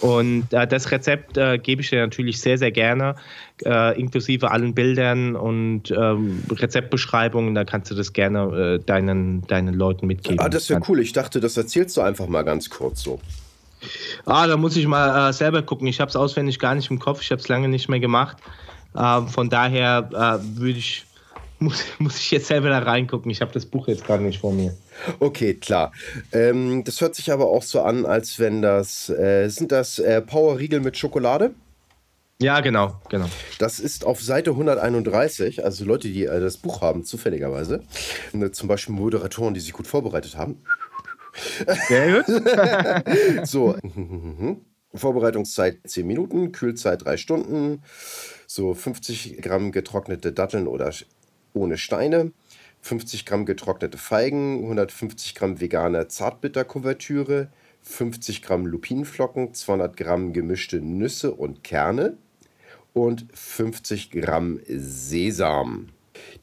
[0.00, 3.16] Und äh, das Rezept äh, gebe ich dir natürlich sehr, sehr gerne,
[3.64, 7.54] äh, inklusive allen Bildern und ähm, Rezeptbeschreibungen.
[7.54, 10.40] Da kannst du das gerne äh, deinen, deinen Leuten mitgeben.
[10.40, 11.00] Ah, das wäre cool.
[11.00, 13.20] Ich dachte, das erzählst du einfach mal ganz kurz so.
[14.24, 15.86] Ah, da muss ich mal äh, selber gucken.
[15.86, 17.22] Ich habe es auswendig gar nicht im Kopf.
[17.22, 18.36] Ich habe es lange nicht mehr gemacht.
[18.98, 21.05] Ähm, von daher äh, würde ich
[21.58, 23.30] muss, muss ich jetzt selber da reingucken.
[23.30, 24.76] Ich habe das Buch jetzt gerade nicht vor mir.
[25.20, 25.92] Okay, klar.
[26.32, 29.08] Ähm, das hört sich aber auch so an, als wenn das.
[29.08, 31.54] Äh, sind das äh, Power-Riegel mit Schokolade?
[32.38, 33.26] Ja, genau, genau.
[33.58, 37.82] Das ist auf Seite 131, also Leute, die äh, das Buch haben, zufälligerweise.
[38.32, 40.62] Ne, zum Beispiel Moderatoren, die sich gut vorbereitet haben.
[41.88, 43.46] Sehr gut.
[43.48, 43.76] so.
[44.94, 47.82] Vorbereitungszeit 10 Minuten, Kühlzeit 3 Stunden,
[48.46, 50.92] so 50 Gramm getrocknete Datteln oder
[51.56, 52.32] ohne Steine,
[52.82, 57.48] 50 Gramm getrocknete Feigen, 150 Gramm vegane Zartbitterkuvertüre,
[57.82, 62.16] 50 Gramm Lupinenflocken, 200 Gramm gemischte Nüsse und Kerne
[62.92, 65.88] und 50 Gramm Sesam.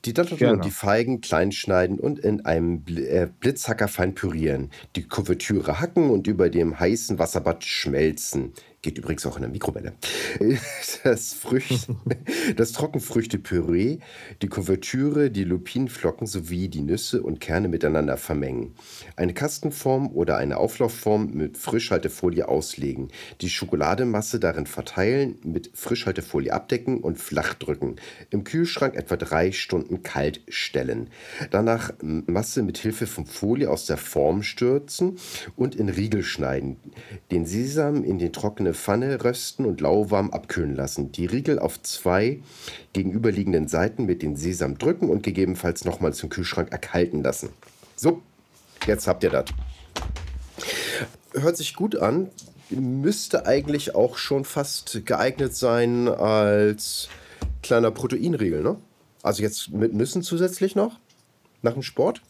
[0.06, 0.54] Die Datteln genau.
[0.54, 4.70] und die Feigen klein schneiden und in einem äh, Blitzhacker fein pürieren.
[4.96, 8.54] Die Kuvertüre hacken und über dem heißen Wasserbad schmelzen.
[8.84, 9.94] Geht übrigens auch in der Mikrowelle.
[11.04, 11.90] Das, Frücht,
[12.56, 14.00] das Trockenfrüchtepüree,
[14.42, 18.74] die Kuvertüre, die Lupinenflocken sowie die Nüsse und Kerne miteinander vermengen.
[19.18, 23.10] Eine Kastenform oder eine Auflaufform mit Frischhaltefolie auslegen.
[23.42, 27.98] Die Schokolademasse darin verteilen, mit Frischhaltefolie abdecken und flach drücken.
[28.30, 31.10] Im Kühlschrank etwa drei Stunden kalt stellen.
[31.52, 35.18] Danach Masse mit Hilfe von Folie aus der Form stürzen
[35.56, 36.78] und in Riegel schneiden.
[37.32, 41.12] Den Sesam in den trockenen Pfanne rösten und lauwarm abkühlen lassen.
[41.12, 42.42] Die Riegel auf zwei
[42.94, 47.50] gegenüberliegenden Seiten mit dem Sesam drücken und gegebenenfalls nochmals im Kühlschrank erkalten lassen.
[47.96, 48.22] So,
[48.88, 49.46] jetzt habt ihr das.
[51.34, 52.30] Hört sich gut an.
[52.70, 57.10] Müsste eigentlich auch schon fast geeignet sein als
[57.62, 58.78] kleiner Proteinriegel, ne?
[59.22, 61.00] Also jetzt mit Nüssen zusätzlich noch?
[61.62, 62.22] Nach dem Sport?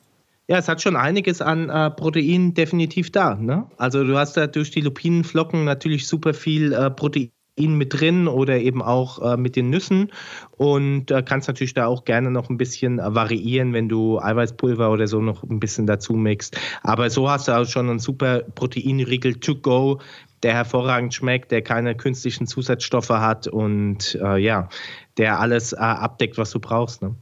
[0.54, 3.34] Ja, es hat schon einiges an äh, Protein definitiv da.
[3.34, 3.66] Ne?
[3.78, 8.60] Also du hast da durch die Lupinenflocken natürlich super viel äh, Protein mit drin oder
[8.60, 10.12] eben auch äh, mit den Nüssen
[10.52, 14.92] und äh, kannst natürlich da auch gerne noch ein bisschen äh, variieren, wenn du Eiweißpulver
[14.92, 16.56] oder so noch ein bisschen dazu mixt.
[16.84, 20.02] Aber so hast du auch schon einen super Proteinriegel to go,
[20.44, 24.70] der hervorragend schmeckt, der keine künstlichen Zusatzstoffe hat und äh, ja,
[25.18, 27.02] der alles äh, abdeckt, was du brauchst.
[27.02, 27.16] Ne?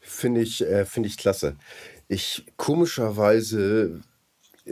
[0.00, 1.56] Finde ich, äh, find ich klasse.
[2.10, 4.00] Ich komischerweise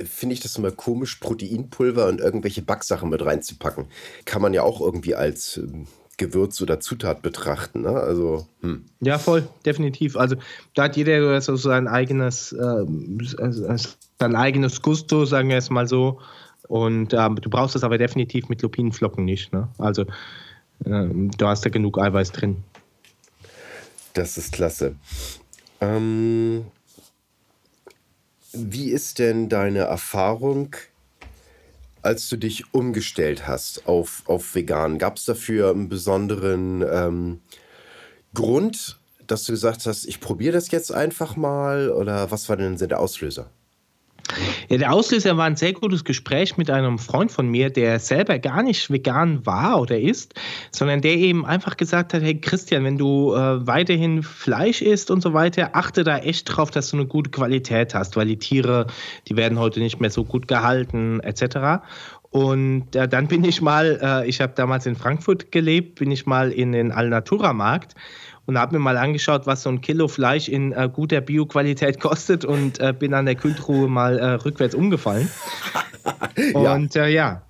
[0.04, 3.86] finde ich das immer komisch, Proteinpulver und irgendwelche Backsachen mit reinzupacken.
[4.24, 7.82] Kann man ja auch irgendwie als ähm, Gewürz oder Zutat betrachten.
[7.82, 7.90] Ne?
[7.90, 8.84] Also, hm.
[9.00, 10.16] Ja, voll, definitiv.
[10.16, 10.34] Also
[10.74, 12.84] da hat jeder so sein eigenes, äh,
[14.18, 16.20] sein eigenes Gusto, sagen wir es mal so.
[16.66, 19.52] Und äh, du brauchst es aber definitiv mit Lupinenflocken nicht.
[19.52, 19.68] Ne?
[19.78, 20.02] Also
[20.84, 22.64] äh, du hast da genug Eiweiß drin.
[24.12, 24.96] Das ist klasse.
[25.80, 26.66] Ähm,
[28.58, 30.74] wie ist denn deine Erfahrung,
[32.02, 34.98] als du dich umgestellt hast auf, auf vegan?
[34.98, 37.40] Gab es dafür einen besonderen ähm,
[38.34, 41.90] Grund, dass du gesagt hast, ich probiere das jetzt einfach mal?
[41.90, 43.50] Oder was war denn der Auslöser?
[44.68, 48.38] Ja, der Auslöser war ein sehr gutes Gespräch mit einem Freund von mir, der selber
[48.38, 50.34] gar nicht vegan war oder ist,
[50.70, 55.22] sondern der eben einfach gesagt hat, hey Christian, wenn du äh, weiterhin Fleisch isst und
[55.22, 58.86] so weiter, achte da echt drauf, dass du eine gute Qualität hast, weil die Tiere,
[59.28, 61.82] die werden heute nicht mehr so gut gehalten etc.
[62.30, 66.26] Und äh, dann bin ich mal, äh, ich habe damals in Frankfurt gelebt, bin ich
[66.26, 67.94] mal in den Alnatura-Markt
[68.48, 72.46] und habe mir mal angeschaut, was so ein Kilo Fleisch in äh, guter Bioqualität kostet
[72.46, 75.28] und äh, bin an der Kühltruhe mal äh, rückwärts umgefallen.
[76.54, 77.04] und ja.
[77.04, 77.42] Äh, ja.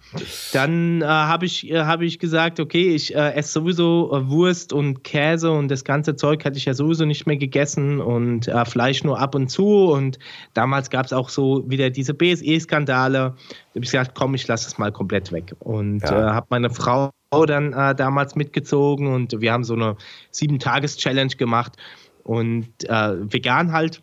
[0.55, 4.73] Dann äh, habe ich, äh, hab ich gesagt, okay, ich äh, esse sowieso äh, Wurst
[4.73, 8.65] und Käse und das ganze Zeug hatte ich ja sowieso nicht mehr gegessen und äh,
[8.65, 9.93] Fleisch nur ab und zu.
[9.93, 10.19] Und
[10.55, 13.19] damals gab es auch so wieder diese BSE-Skandale.
[13.19, 13.37] Da habe
[13.75, 15.55] ich gesagt, komm, ich lasse es mal komplett weg.
[15.61, 16.35] Und ja.
[16.35, 19.97] habe meine Frau dann damals mitgezogen und wir haben so eine
[20.31, 21.77] Sieben-Tages-Challenge gemacht
[22.25, 24.01] und vegan halt.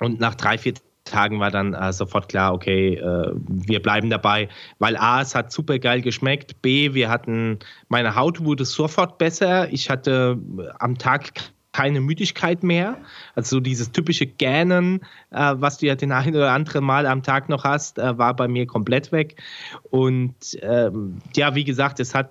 [0.00, 4.48] Und nach drei, vier Tagen war dann äh, sofort klar, okay, äh, wir bleiben dabei,
[4.78, 9.70] weil A, es hat super geil geschmeckt, B, wir hatten, meine Haut wurde sofort besser,
[9.72, 10.38] ich hatte
[10.78, 11.32] am Tag
[11.74, 12.96] keine Müdigkeit mehr.
[13.34, 15.00] Also dieses typische Gähnen,
[15.32, 18.34] äh, was du ja den ein oder anderen Mal am Tag noch hast, äh, war
[18.34, 19.42] bei mir komplett weg.
[19.90, 22.30] Und ähm, ja, wie gesagt, es hat,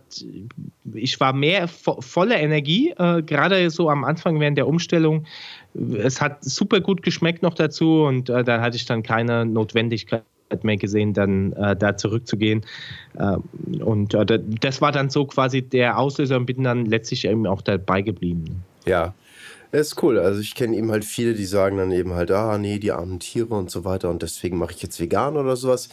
[0.94, 5.26] ich war mehr vo voller Energie, äh, gerade so am Anfang während der Umstellung.
[5.98, 10.24] Es hat super gut geschmeckt noch dazu und äh, da hatte ich dann keine Notwendigkeit
[10.62, 12.62] mehr gesehen, dann äh, da zurückzugehen.
[13.16, 13.38] Äh,
[13.84, 17.62] und äh, das war dann so quasi der Auslöser und bin dann letztlich eben auch
[17.62, 18.64] dabei geblieben.
[18.86, 19.14] Ja,
[19.74, 20.20] das ist cool.
[20.20, 23.20] Also ich kenne eben halt viele, die sagen dann eben halt, ah nee, die armen
[23.20, 25.90] Tiere und so weiter und deswegen mache ich jetzt vegan oder sowas.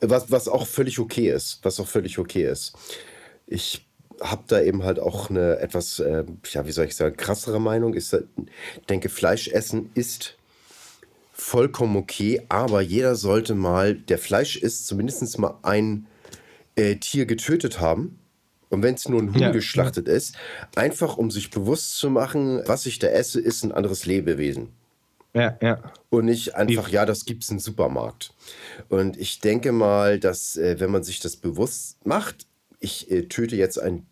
[0.00, 1.60] Was, was auch völlig okay ist.
[1.62, 2.72] Was auch völlig okay ist.
[3.46, 3.86] Ich
[4.20, 7.94] habe da eben halt auch eine etwas, äh, ja, wie soll ich sagen, krassere Meinung.
[7.94, 8.10] Ich
[8.88, 10.36] denke, Fleisch essen ist
[11.32, 16.06] vollkommen okay, aber jeder sollte mal, der Fleisch isst, zumindest mal ein
[16.74, 18.18] äh, Tier getötet haben
[18.74, 19.50] und wenn es nur ein Huhn ja.
[19.50, 20.36] geschlachtet ist,
[20.74, 24.68] einfach um sich bewusst zu machen, was ich da esse, ist ein anderes Lebewesen.
[25.34, 25.92] Ja, ja.
[26.10, 28.32] Und nicht einfach, ja, das gibt es im Supermarkt.
[28.88, 32.46] Und ich denke mal, dass, äh, wenn man sich das bewusst macht,
[32.78, 34.06] ich äh, töte jetzt ein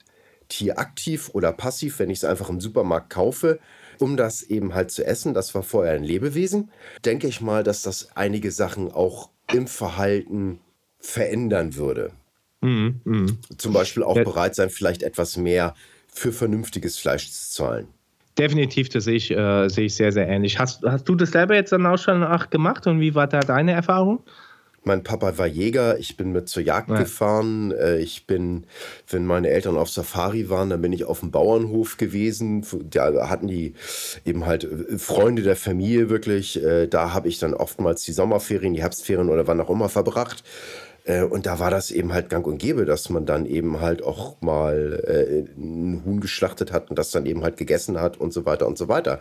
[0.49, 3.61] Tier aktiv oder passiv, wenn ich es einfach im Supermarkt kaufe,
[4.01, 6.71] um das eben halt zu essen, das war vorher ein Lebewesen,
[7.05, 10.61] denke ich mal, dass das einige Sachen auch im Verhalten
[10.99, 12.13] verändern würde.
[12.63, 13.27] Mhm, mh.
[13.59, 14.25] Zum Beispiel auch ja.
[14.25, 15.75] bereit sein, vielleicht etwas mehr
[16.09, 17.89] für vernünftiges Fleisch zu zahlen.
[18.39, 20.59] Definitiv, das sehe ich, äh, sehe ich sehr, sehr ähnlich.
[20.59, 23.73] Hast, hast du das selber jetzt dann auch schon gemacht und wie war da deine
[23.73, 24.21] Erfahrung?
[24.85, 26.97] Mein Papa war Jäger, ich bin mit zur Jagd ja.
[26.97, 27.71] gefahren.
[27.73, 28.65] Äh, ich bin,
[29.09, 32.67] wenn meine Eltern auf Safari waren, dann bin ich auf dem Bauernhof gewesen.
[32.91, 33.75] Da hatten die
[34.25, 36.63] eben halt äh, Freunde der Familie wirklich.
[36.63, 40.43] Äh, da habe ich dann oftmals die Sommerferien, die Herbstferien oder wann auch immer verbracht.
[41.05, 44.03] Äh, und da war das eben halt gang und gäbe, dass man dann eben halt
[44.03, 48.33] auch mal äh, ein Huhn geschlachtet hat und das dann eben halt gegessen hat und
[48.33, 49.21] so weiter und so weiter.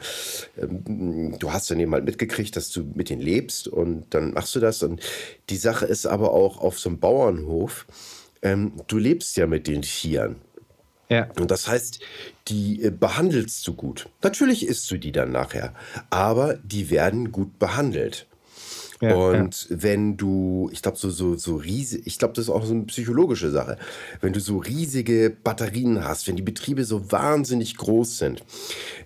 [0.58, 4.56] Ähm, du hast dann eben halt mitgekriegt, dass du mit denen lebst und dann machst
[4.56, 4.84] du das.
[4.84, 5.02] Und
[5.50, 7.86] die Sache ist aber auch auf so einem Bauernhof,
[8.42, 10.38] ähm, du lebst ja mit den Tieren.
[11.10, 11.28] Ja.
[11.38, 12.00] Und das heißt,
[12.48, 14.08] die äh, behandelst du gut.
[14.24, 15.74] Natürlich isst du die dann nachher,
[16.10, 18.28] aber die werden gut behandelt.
[19.02, 19.82] Ja, und ja.
[19.82, 22.84] wenn du, ich glaube, so, so, so riesig, ich glaube, das ist auch so eine
[22.84, 23.78] psychologische Sache.
[24.22, 28.44] Wenn du so riesige Batterien hast, wenn die Betriebe so wahnsinnig groß sind,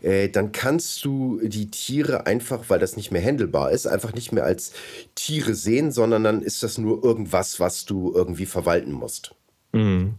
[0.02, 4.34] äh, dann kannst du die Tiere einfach, weil das nicht mehr händelbar ist, einfach nicht
[4.34, 4.74] mehr als
[5.16, 9.34] Tiere sehen, sondern dann ist das nur irgendwas, was du irgendwie verwalten musst.
[9.72, 10.16] Mhm.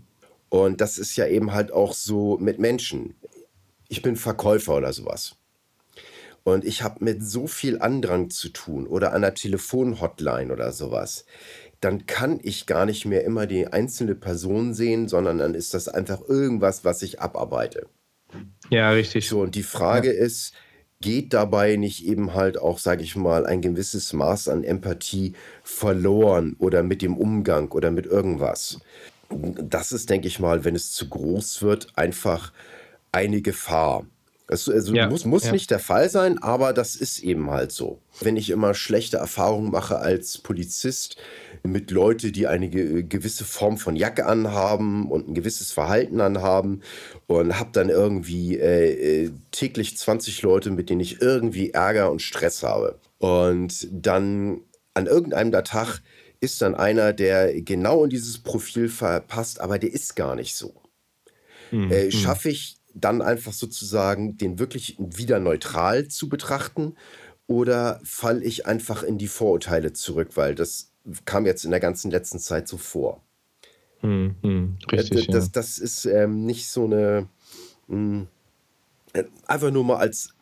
[0.49, 3.15] Und das ist ja eben halt auch so mit Menschen.
[3.89, 5.37] Ich bin Verkäufer oder sowas
[6.47, 11.27] und ich habe mit so viel Andrang zu tun oder an der Telefonhotline oder sowas,
[11.81, 15.89] dann kann ich gar nicht mehr immer die einzelne Person sehen, sondern dann ist das
[15.89, 17.89] einfach irgendwas, was ich abarbeite.
[18.71, 19.29] Ja, richtig.
[19.29, 20.23] So, und die Frage ja.
[20.23, 20.55] ist,
[21.01, 25.33] geht dabei nicht eben halt auch, sage ich mal, ein gewisses Maß an Empathie
[25.65, 28.79] verloren oder mit dem Umgang oder mit irgendwas?
[29.31, 32.53] Das ist, denke ich mal, wenn es zu groß wird, einfach
[33.11, 34.07] eine Gefahr.
[34.49, 35.53] Es, also ja, muss, muss ja.
[35.53, 38.01] nicht der Fall sein, aber das ist eben halt so.
[38.21, 41.17] Wenn ich immer schlechte Erfahrungen mache als Polizist
[41.65, 46.83] mit Leuten, die eine gewisse Form von Jacke anhaben und ein gewisses Verhalten anhaben
[47.27, 52.23] und habe dann irgendwie äh, äh täglich 20 Leute, mit denen ich irgendwie Ärger und
[52.23, 53.01] Stress habe.
[53.19, 54.61] Und dann
[54.95, 56.01] an irgendeinem der Tag
[56.41, 60.73] ist dann einer, der genau in dieses Profil verpasst, aber der ist gar nicht so.
[61.73, 61.91] Mhm.
[61.91, 62.11] Äh, hm.
[62.13, 66.95] Schaffe ich dann einfach sozusagen den wirklich wieder neutral zu betrachten?
[67.47, 70.91] Oder falle ich einfach in die Vorurteile zurück, weil das
[71.25, 73.23] kam jetzt in der ganzen letzten Zeit so vor.
[74.01, 75.51] Hm, hm, richtig, das, ja.
[75.53, 77.29] das ist ähm, nicht so eine.
[77.87, 78.27] Mh,
[79.15, 80.35] hm, einfach nur mal als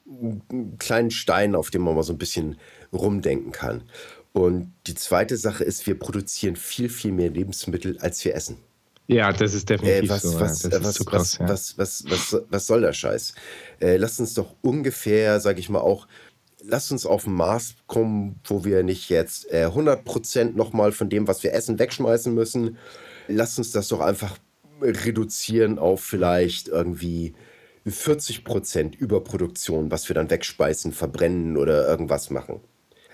[0.78, 2.58] kleinen Stein, auf dem man mal so ein bisschen
[2.92, 3.82] rumdenken kann.
[4.32, 8.58] Und die zweite Sache ist, wir produzieren viel, viel mehr Lebensmittel, als wir essen.
[9.06, 10.40] Ja, das ist definitiv äh, was, so.
[10.40, 10.82] Was, ja.
[10.82, 11.48] was, krass, ja.
[11.48, 13.34] was, was, was, was, soll der Scheiß?
[13.80, 16.06] Äh, lasst uns doch ungefähr, sage ich mal auch,
[16.62, 21.28] lasst uns auf ein Maß kommen, wo wir nicht jetzt äh, 100% nochmal von dem,
[21.28, 22.78] was wir essen, wegschmeißen müssen.
[23.28, 24.38] Lasst uns das doch einfach
[24.80, 27.34] reduzieren auf vielleicht irgendwie
[27.86, 32.60] 40% Überproduktion, was wir dann wegspeisen, verbrennen oder irgendwas machen.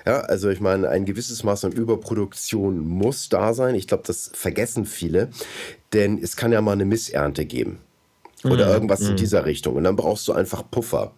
[0.06, 3.74] Ja, also ich meine, ein gewisses Maß an Überproduktion muss da sein.
[3.74, 5.30] Ich glaube, das vergessen viele,
[5.92, 7.80] denn es kann ja mal eine Missernte geben
[8.44, 9.16] oder mm, irgendwas in mhm.
[9.16, 11.12] dieser Richtung und dann brauchst du einfach Puffer.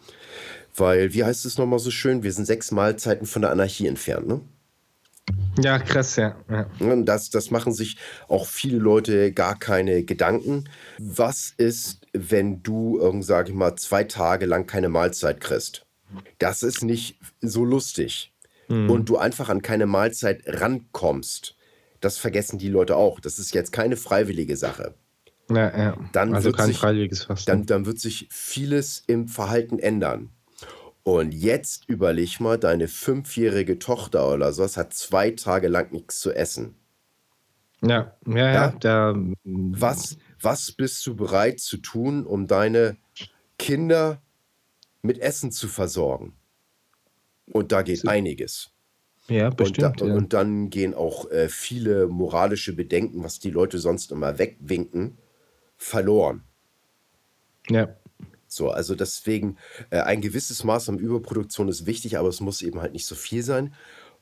[0.74, 4.26] Weil, wie heißt es nochmal so schön, wir sind sechs Mahlzeiten von der Anarchie entfernt,
[4.26, 4.40] ne?
[5.62, 6.34] Ja, krass, ja.
[6.50, 6.66] ja.
[7.02, 10.64] Das, das machen sich auch viele Leute gar keine Gedanken.
[10.98, 15.86] Was ist, wenn du, sag ich mal, zwei Tage lang keine Mahlzeit kriegst?
[16.38, 18.31] Das ist nicht so lustig
[18.72, 18.90] mhm.
[18.90, 21.56] und du einfach an keine Mahlzeit rankommst,
[22.00, 23.20] das vergessen die Leute auch.
[23.20, 24.94] Das ist jetzt keine freiwillige Sache.
[25.50, 25.96] Ja, ja.
[26.12, 27.50] Dann also kein sich, freiwilliges Fasten.
[27.50, 30.30] Dann, dann wird sich vieles im Verhalten ändern.
[31.04, 36.32] Und jetzt überleg mal, deine fünfjährige Tochter oder sowas hat zwei Tage lang nichts zu
[36.32, 36.76] essen.
[37.82, 38.52] Ja, ja, ja.
[38.52, 42.96] ja der, was, was bist du bereit zu tun, um deine
[43.58, 44.22] Kinder
[45.02, 46.34] mit Essen zu versorgen?
[47.46, 48.70] Und da geht einiges.
[49.28, 50.00] Ja, bestimmt.
[50.00, 50.14] Und, da, ja.
[50.14, 55.18] und dann gehen auch äh, viele moralische Bedenken, was die Leute sonst immer wegwinken,
[55.76, 56.42] verloren.
[57.68, 57.94] Ja.
[58.48, 59.56] So, also deswegen
[59.90, 63.14] äh, ein gewisses Maß an Überproduktion ist wichtig, aber es muss eben halt nicht so
[63.14, 63.74] viel sein.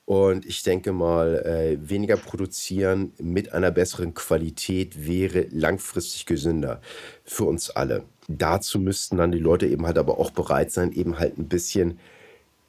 [0.04, 6.80] Und ich denke mal, äh, weniger produzieren mit einer besseren Qualität wäre langfristig gesünder
[7.24, 8.04] für uns alle.
[8.28, 11.98] Dazu müssten dann die Leute eben halt aber auch bereit sein, eben halt ein bisschen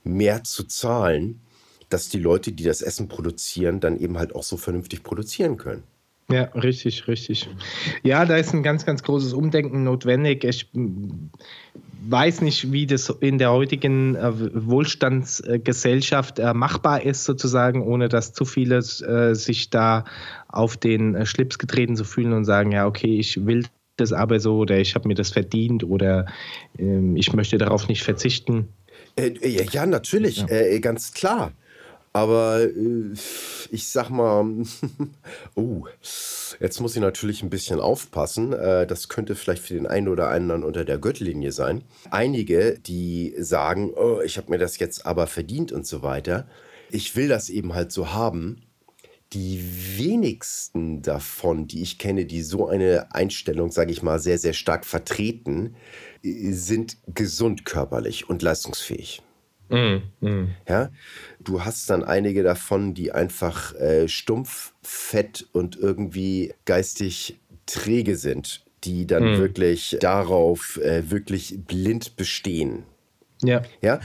[0.03, 1.41] mehr zu zahlen,
[1.89, 5.83] dass die Leute, die das Essen produzieren, dann eben halt auch so vernünftig produzieren können.
[6.31, 7.47] Ja, richtig, richtig.
[8.03, 10.45] Ja, da ist ein ganz, ganz großes Umdenken notwendig.
[10.45, 10.69] Ich
[12.03, 18.31] weiß nicht, wie das in der heutigen äh, Wohlstandsgesellschaft äh, machbar ist, sozusagen, ohne dass
[18.33, 20.05] zu viele äh, sich da
[20.47, 23.65] auf den Schlips getreten zu fühlen und sagen, ja, okay, ich will
[23.97, 26.25] das aber so oder ich habe mir das verdient oder
[26.77, 28.69] ähm, ich möchte darauf nicht verzichten.
[29.15, 30.47] Äh, ja, natürlich, ja.
[30.47, 31.53] Äh, ganz klar.
[32.13, 33.13] Aber äh,
[33.69, 34.45] ich sag mal,
[35.55, 35.85] oh,
[36.59, 38.51] jetzt muss ich natürlich ein bisschen aufpassen.
[38.53, 41.83] Äh, das könnte vielleicht für den einen oder anderen unter der Gürtellinie sein.
[42.09, 46.47] Einige, die sagen, oh, ich habe mir das jetzt aber verdient und so weiter.
[46.89, 48.61] Ich will das eben halt so haben.
[49.33, 49.63] Die
[49.97, 54.85] wenigsten davon, die ich kenne, die so eine Einstellung, sage ich mal, sehr, sehr stark
[54.85, 55.75] vertreten,
[56.21, 59.21] sind gesund körperlich und leistungsfähig.
[59.69, 60.49] Mm, mm.
[60.67, 60.91] Ja,
[61.39, 68.65] du hast dann einige davon, die einfach äh, stumpf, fett und irgendwie geistig träge sind,
[68.83, 69.37] die dann mm.
[69.37, 72.83] wirklich darauf äh, wirklich blind bestehen.
[73.43, 73.61] Ja.
[73.81, 73.99] ja?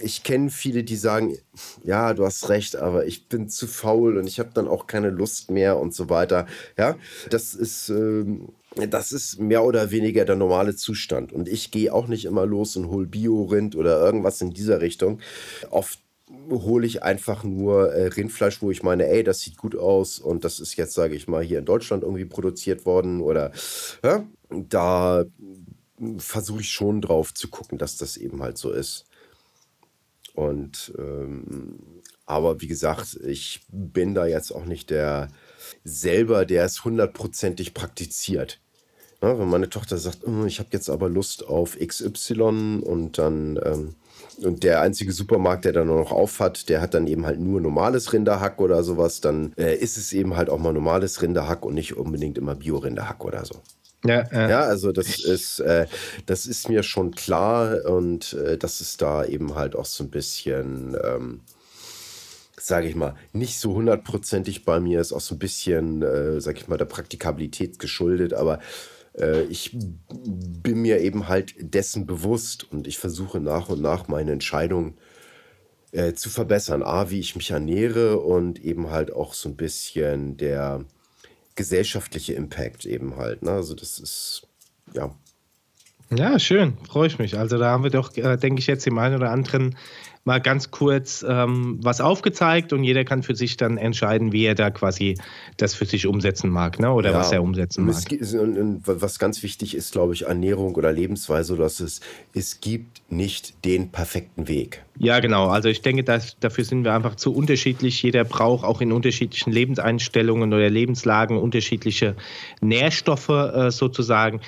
[0.00, 1.36] Ich kenne viele, die sagen,
[1.84, 5.10] ja, du hast recht, aber ich bin zu faul und ich habe dann auch keine
[5.10, 6.46] Lust mehr und so weiter.
[6.78, 6.96] Ja,
[7.30, 8.24] das ist, äh,
[8.88, 11.32] das ist mehr oder weniger der normale Zustand.
[11.32, 15.20] Und ich gehe auch nicht immer los und hole Bio-Rind oder irgendwas in dieser Richtung.
[15.70, 16.00] Oft
[16.50, 20.44] hole ich einfach nur äh, Rindfleisch, wo ich meine, ey, das sieht gut aus und
[20.44, 23.52] das ist jetzt, sage ich mal, hier in Deutschland irgendwie produziert worden oder
[24.02, 25.24] ja, da
[26.18, 29.06] versuche ich schon drauf zu gucken, dass das eben halt so ist.
[30.34, 31.78] Und ähm,
[32.26, 35.28] aber wie gesagt, ich bin da jetzt auch nicht der
[35.84, 38.60] selber, der es hundertprozentig praktiziert.
[39.22, 43.58] Ja, wenn meine Tochter sagt, oh, ich habe jetzt aber Lust auf XY und dann
[43.64, 43.94] ähm,
[44.42, 47.60] und der einzige Supermarkt, der dann noch auf hat, der hat dann eben halt nur
[47.60, 51.74] normales Rinderhack oder sowas, dann äh, ist es eben halt auch mal normales Rinderhack und
[51.74, 53.54] nicht unbedingt immer Bio-Rinderhack oder so.
[54.04, 54.48] Ja, ja.
[54.48, 55.86] ja, also das ist, äh,
[56.26, 60.10] das ist mir schon klar und äh, das ist da eben halt auch so ein
[60.10, 61.40] bisschen, ähm,
[62.58, 66.58] sage ich mal, nicht so hundertprozentig bei mir, ist auch so ein bisschen, äh, sage
[66.58, 68.60] ich mal, der Praktikabilität geschuldet, aber
[69.18, 69.76] äh, ich
[70.12, 74.96] bin mir eben halt dessen bewusst und ich versuche nach und nach meine Entscheidung
[75.92, 76.82] äh, zu verbessern.
[76.82, 80.84] A, wie ich mich ernähre und eben halt auch so ein bisschen der
[81.56, 83.42] gesellschaftliche Impact eben halt.
[83.42, 83.50] Ne?
[83.50, 84.46] Also das ist,
[84.92, 85.14] ja.
[86.14, 87.36] Ja, schön, freue ich mich.
[87.36, 89.76] Also da haben wir doch, äh, denke ich, jetzt dem einen oder anderen
[90.26, 94.56] mal ganz kurz ähm, was aufgezeigt und jeder kann für sich dann entscheiden, wie er
[94.56, 95.16] da quasi
[95.56, 96.92] das für sich umsetzen mag ne?
[96.92, 98.12] oder ja, was er umsetzen mag.
[98.12, 102.00] Es, und, und, was ganz wichtig ist, glaube ich, Ernährung oder Lebensweise, dass es,
[102.34, 104.82] es gibt nicht den perfekten Weg.
[104.98, 105.46] Ja, genau.
[105.46, 108.02] Also ich denke, dass, dafür sind wir einfach zu unterschiedlich.
[108.02, 112.16] Jeder braucht auch in unterschiedlichen Lebenseinstellungen oder Lebenslagen unterschiedliche
[112.60, 114.40] Nährstoffe äh, sozusagen.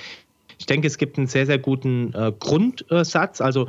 [0.58, 3.40] Ich denke, es gibt einen sehr, sehr guten äh, Grundsatz.
[3.40, 3.68] Also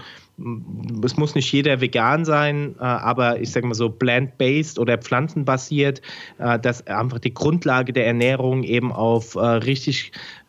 [1.03, 6.01] es muss nicht jeder vegan sein, äh, aber ich sage mal so plant-based oder pflanzenbasiert,
[6.37, 9.39] äh, dass einfach die Grundlage der Ernährung eben auf äh,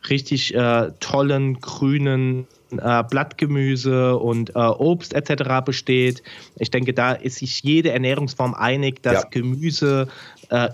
[0.09, 5.64] richtig, richtig tollen grünen Blattgemüse und Obst etc.
[5.64, 6.22] besteht.
[6.57, 9.28] Ich denke, da ist sich jede Ernährungsform einig, dass ja.
[9.28, 10.07] Gemüse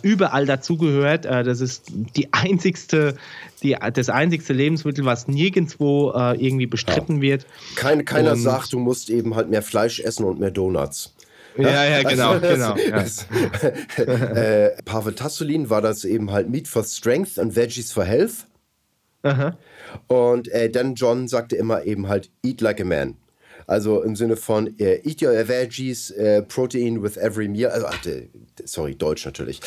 [0.02, 1.24] überall dazugehört.
[1.24, 3.16] das ist die einzigste
[3.62, 7.22] die, das einzigste Lebensmittel, was nirgendwo äh, irgendwie bestritten ja.
[7.22, 7.46] wird.
[7.74, 11.14] Kein, keiner und, sagt, du musst eben halt mehr Fleisch essen und mehr Donuts.
[11.58, 12.76] Ja, ja, genau, also, genau.
[12.90, 13.26] Das,
[13.96, 14.04] ja.
[14.04, 18.46] äh, Pavel Tassolin war das eben halt Meat for Strength and Veggies for Health.
[19.22, 19.56] Aha.
[20.06, 23.16] Und äh, Dan John sagte immer eben halt Eat like a man.
[23.66, 27.70] Also im Sinne von äh, Eat your veggies, äh, Protein with every meal.
[27.70, 27.98] Also, ach,
[28.64, 29.60] sorry, Deutsch natürlich.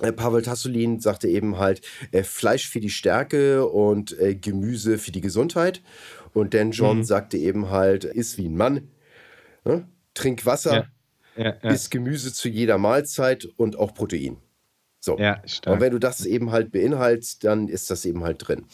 [0.00, 1.80] Äh, Pavel Tassolin sagte eben halt
[2.10, 5.80] äh, Fleisch für die Stärke und äh, Gemüse für die Gesundheit.
[6.32, 7.04] Und Dan John mhm.
[7.04, 8.88] sagte eben halt, iss wie ein Mann,
[9.64, 9.86] ne?
[10.14, 10.86] trink Wasser, ja.
[11.36, 11.70] Ja, ja.
[11.70, 14.38] isst Gemüse zu jeder Mahlzeit und auch Protein.
[15.06, 15.16] So.
[15.18, 18.64] Ja, und wenn du das eben halt beinhaltst, dann ist das eben halt drin.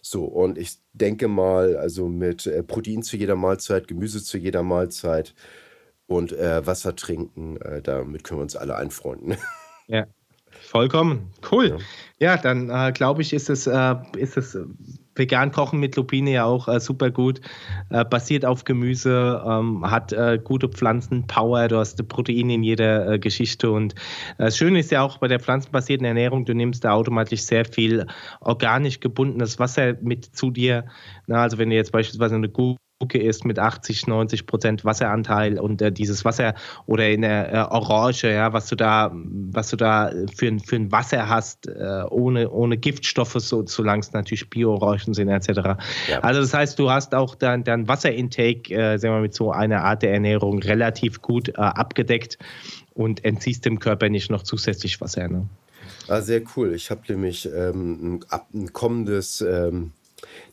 [0.00, 4.62] So, und ich denke mal, also mit äh, Protein zu jeder Mahlzeit, Gemüse zu jeder
[4.62, 5.34] Mahlzeit
[6.06, 9.36] und äh, Wasser trinken, äh, damit können wir uns alle einfreunden.
[9.88, 10.06] Ja,
[10.70, 11.32] vollkommen.
[11.50, 11.76] Cool.
[12.18, 14.56] Ja, ja dann äh, glaube ich, ist es, äh, ist es
[15.14, 17.40] vegan kochen mit Lupine ja auch äh, super gut.
[17.90, 23.18] Äh, basiert auf Gemüse, ähm, hat äh, gute Pflanzenpower, du hast Protein in jeder äh,
[23.18, 23.70] Geschichte.
[23.70, 23.94] Und
[24.38, 27.64] äh, das Schöne ist ja auch bei der pflanzenbasierten Ernährung, du nimmst da automatisch sehr
[27.64, 28.06] viel
[28.40, 30.86] organisch gebundenes Wasser mit zu dir.
[31.26, 35.58] Na, also wenn du jetzt beispielsweise eine gute Gurke ist mit 80, 90 Prozent Wasseranteil
[35.58, 36.54] und äh, dieses Wasser
[36.86, 40.92] oder in der äh, Orange, ja, was du da, was du da für, für ein
[40.92, 45.48] Wasser hast, äh, ohne, ohne Giftstoffe, so, solange es natürlich Bio-Orangen sind, etc.
[46.08, 46.20] Ja.
[46.20, 49.82] Also das heißt, du hast auch dein, dein Wasserintake, äh, sagen wir mit so einer
[49.82, 52.38] Art der Ernährung relativ gut äh, abgedeckt
[52.94, 55.26] und entziehst dem Körper nicht noch zusätzlich Wasser.
[55.26, 55.48] Ne?
[56.06, 56.72] Ah, sehr cool.
[56.74, 59.90] Ich habe nämlich ähm, ein, ein kommendes ähm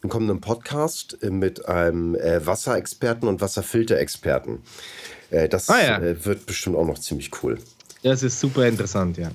[0.01, 4.59] einen kommenden Podcast äh, mit einem äh, Wasserexperten und Wasserfilterexperten.
[5.29, 5.99] Äh, das ah, ja.
[5.99, 7.57] äh, wird bestimmt auch noch ziemlich cool.
[8.03, 9.31] Das ist super interessant, ja.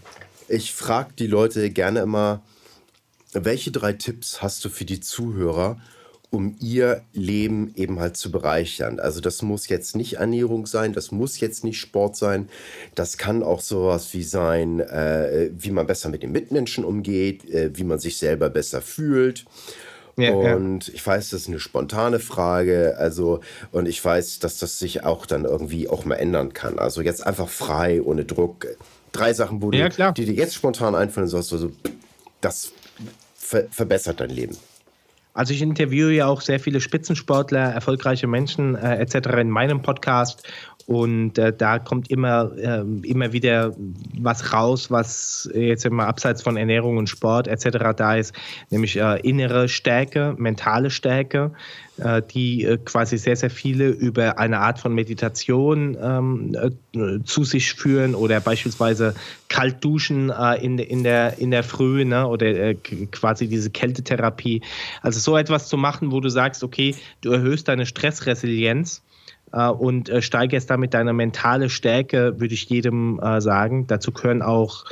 [0.49, 2.43] Ich frage die Leute gerne immer,
[3.33, 5.79] welche drei Tipps hast du für die Zuhörer,
[6.31, 8.99] um ihr Leben eben halt zu bereichern.
[8.99, 12.49] Also das muss jetzt nicht Ernährung sein, das muss jetzt nicht Sport sein,
[12.95, 17.71] das kann auch sowas wie sein, äh, wie man besser mit den Mitmenschen umgeht, äh,
[17.77, 19.45] wie man sich selber besser fühlt
[20.17, 20.95] ja, und ja.
[20.95, 22.97] ich weiß, das ist eine spontane Frage.
[22.99, 23.41] Also,
[23.73, 26.79] und ich weiß, dass das sich auch dann irgendwie auch mal ändern kann.
[26.79, 28.67] Also jetzt einfach frei, ohne Druck.
[29.13, 31.71] Drei Sachen, wo ja, du, die dir jetzt spontan einfallen sollst, also
[32.41, 32.73] das
[33.35, 34.57] ver verbessert dein Leben.
[35.35, 39.31] Also ich interviewe ja auch sehr viele Spitzensportler, erfolgreiche Menschen äh, etc.
[39.41, 40.47] in meinem Podcast
[40.87, 43.75] und äh, da kommt immer, äh, immer wieder
[44.19, 47.79] was raus, was jetzt immer abseits von Ernährung und Sport etc.
[47.97, 48.35] da ist,
[48.71, 51.53] nämlich äh, innere Stärke, mentale Stärke,
[51.97, 56.55] äh, die äh, quasi sehr, sehr viele über eine Art von Meditation ähm,
[56.93, 59.15] äh, zu sich führen oder beispielsweise
[59.49, 62.27] kalt duschen in, in, der, in der Früh ne?
[62.27, 64.63] oder quasi diese Kältetherapie.
[65.01, 69.14] Also so etwas zu machen, wo du sagst, okay, du erhöhst deine Stressresilienz äh,
[69.63, 73.87] und äh, steigerst damit deine mentale Stärke, würde ich jedem äh, sagen.
[73.87, 74.85] Dazu gehören auch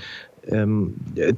[0.47, 0.95] ähm,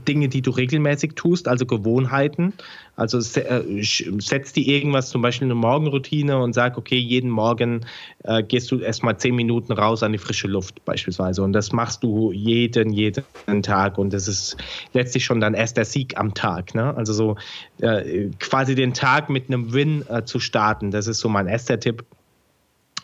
[0.09, 2.55] Dinge, die du regelmäßig tust, also Gewohnheiten.
[2.97, 7.85] Also äh, setz dir irgendwas, zum Beispiel eine Morgenroutine und sag, okay, jeden Morgen
[8.23, 11.43] äh, gehst du erstmal zehn Minuten raus an die frische Luft beispielsweise.
[11.43, 13.25] Und das machst du jeden, jeden
[13.63, 13.99] Tag.
[13.99, 14.57] Und das ist
[14.93, 16.75] letztlich schon dann erst der Sieg am Tag.
[16.75, 16.97] Ne?
[16.97, 17.37] Also so
[17.81, 20.91] äh, quasi den Tag mit einem Win äh, zu starten.
[20.91, 22.05] Das ist so mein erster Tipp.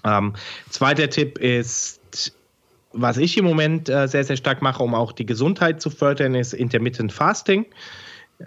[0.04, 0.34] Ähm,
[0.68, 2.00] zweiter Tipp ist,
[2.92, 6.34] was ich im Moment äh, sehr, sehr stark mache, um auch die Gesundheit zu fördern,
[6.34, 7.66] ist Intermittent Fasting.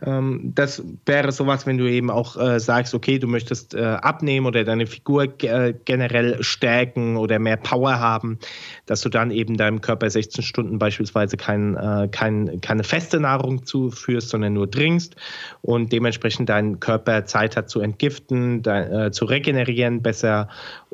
[0.01, 4.45] Ähm, das wäre sowas, wenn du eben auch äh, sagst, okay, du möchtest äh, abnehmen
[4.47, 8.39] oder deine Figur äh, generell stärken oder mehr Power haben,
[8.85, 13.65] dass du dann eben deinem Körper 16 Stunden beispielsweise kein, äh, kein, keine feste Nahrung
[13.65, 15.15] zuführst, sondern nur trinkst
[15.61, 20.49] und dementsprechend dein Körper Zeit hat zu entgiften, äh, zu regenerieren besser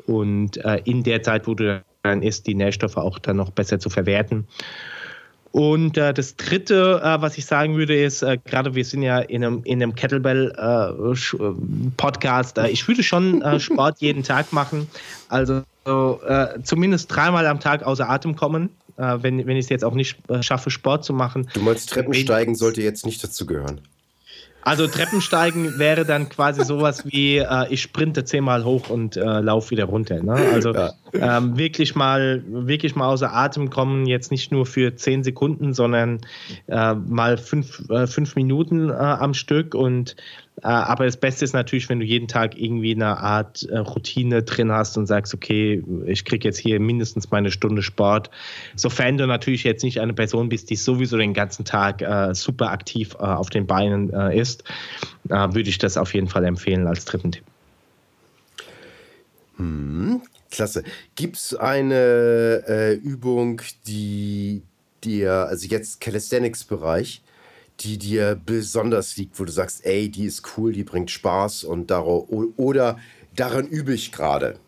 [0.06, 3.78] und äh, in der Zeit, wo du dann isst, die Nährstoffe auch dann noch besser
[3.78, 4.46] zu verwerten.
[5.52, 9.18] Und äh, das Dritte, äh, was ich sagen würde, ist, äh, gerade wir sind ja
[9.18, 14.86] in einem, in einem Kettlebell-Podcast, äh, äh, ich würde schon äh, Sport jeden Tag machen.
[15.28, 15.62] Also
[16.62, 20.70] zumindest dreimal am Tag außer Atem kommen, wenn, wenn ich es jetzt auch nicht schaffe,
[20.70, 21.48] Sport zu machen.
[21.54, 23.80] Du meinst, Treppensteigen sollte jetzt nicht dazu gehören?
[24.62, 29.70] Also Treppensteigen wäre dann quasi sowas wie, äh, ich sprinte zehnmal hoch und äh, laufe
[29.70, 30.22] wieder runter.
[30.22, 30.34] Ne?
[30.52, 30.92] Also ja.
[31.12, 36.20] Ähm, wirklich mal, wirklich mal außer Atem kommen, jetzt nicht nur für zehn Sekunden, sondern
[36.68, 40.16] äh, mal fünf, äh, fünf Minuten äh, am Stück und
[40.62, 44.42] äh, aber das Beste ist natürlich, wenn du jeden Tag irgendwie eine Art äh, Routine
[44.42, 48.30] drin hast und sagst, okay, ich kriege jetzt hier mindestens meine Stunde Sport.
[48.76, 52.70] Sofern du natürlich jetzt nicht eine Person bist, die sowieso den ganzen Tag äh, super
[52.70, 54.64] aktiv äh, auf den Beinen äh, ist,
[55.28, 57.44] äh, würde ich das auf jeden Fall empfehlen als dritten Tipp.
[59.56, 60.82] Hm, klasse.
[61.14, 64.62] Gibt es eine Übung, die
[65.04, 67.22] dir, also jetzt Calisthenics-Bereich,
[67.80, 71.90] die dir besonders liegt, wo du sagst, ey, die ist cool, die bringt Spaß und
[71.90, 72.98] darauf, oder
[73.34, 74.58] daran übe ich gerade?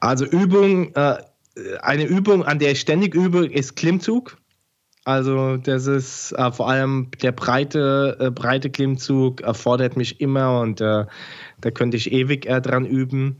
[0.00, 1.16] Also Übung, äh,
[1.82, 4.38] eine Übung, an der ich ständig übe, ist Klimmzug.
[5.04, 10.80] Also das ist äh, vor allem der breite, äh, breite Klimmzug erfordert mich immer und
[10.80, 11.06] äh,
[11.60, 13.38] da könnte ich ewig äh, dran üben.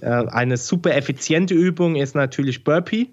[0.00, 3.08] Äh, eine super effiziente Übung ist natürlich Burpee.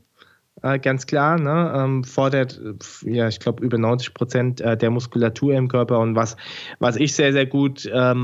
[0.63, 1.71] Äh, ganz klar, ne?
[1.75, 2.59] ähm, fordert,
[3.03, 5.99] ja, ich glaube, über 90 Prozent äh, der Muskulatur im Körper.
[5.99, 6.35] Und was,
[6.79, 8.15] was ich sehr, sehr gut äh,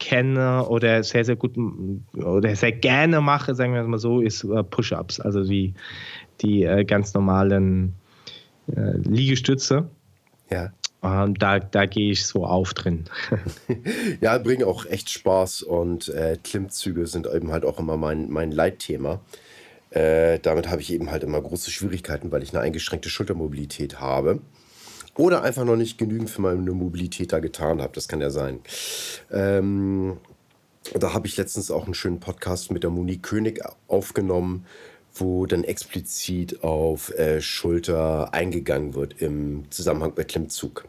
[0.00, 1.56] kenne oder sehr, sehr gut
[2.14, 5.74] oder sehr gerne mache, sagen wir mal so, ist äh, Push-Ups, also die,
[6.40, 7.94] die äh, ganz normalen
[8.74, 9.88] äh, Liegestütze.
[10.50, 10.72] Ja.
[11.06, 13.04] Ähm, da, da gehe ich so auf drin.
[14.20, 16.12] ja, bringen auch echt Spaß und
[16.44, 19.20] Klimmzüge sind eben halt auch immer mein, mein Leitthema.
[19.90, 24.40] Äh, damit habe ich eben halt immer große Schwierigkeiten, weil ich eine eingeschränkte Schultermobilität habe.
[25.16, 27.94] Oder einfach noch nicht genügend für meine Mobilität da getan habe.
[27.94, 28.60] Das kann ja sein.
[29.30, 30.18] Ähm,
[30.92, 34.66] da habe ich letztens auch einen schönen Podcast mit der Monique König aufgenommen,
[35.14, 40.86] wo dann explizit auf äh, Schulter eingegangen wird im Zusammenhang mit Klimmzug.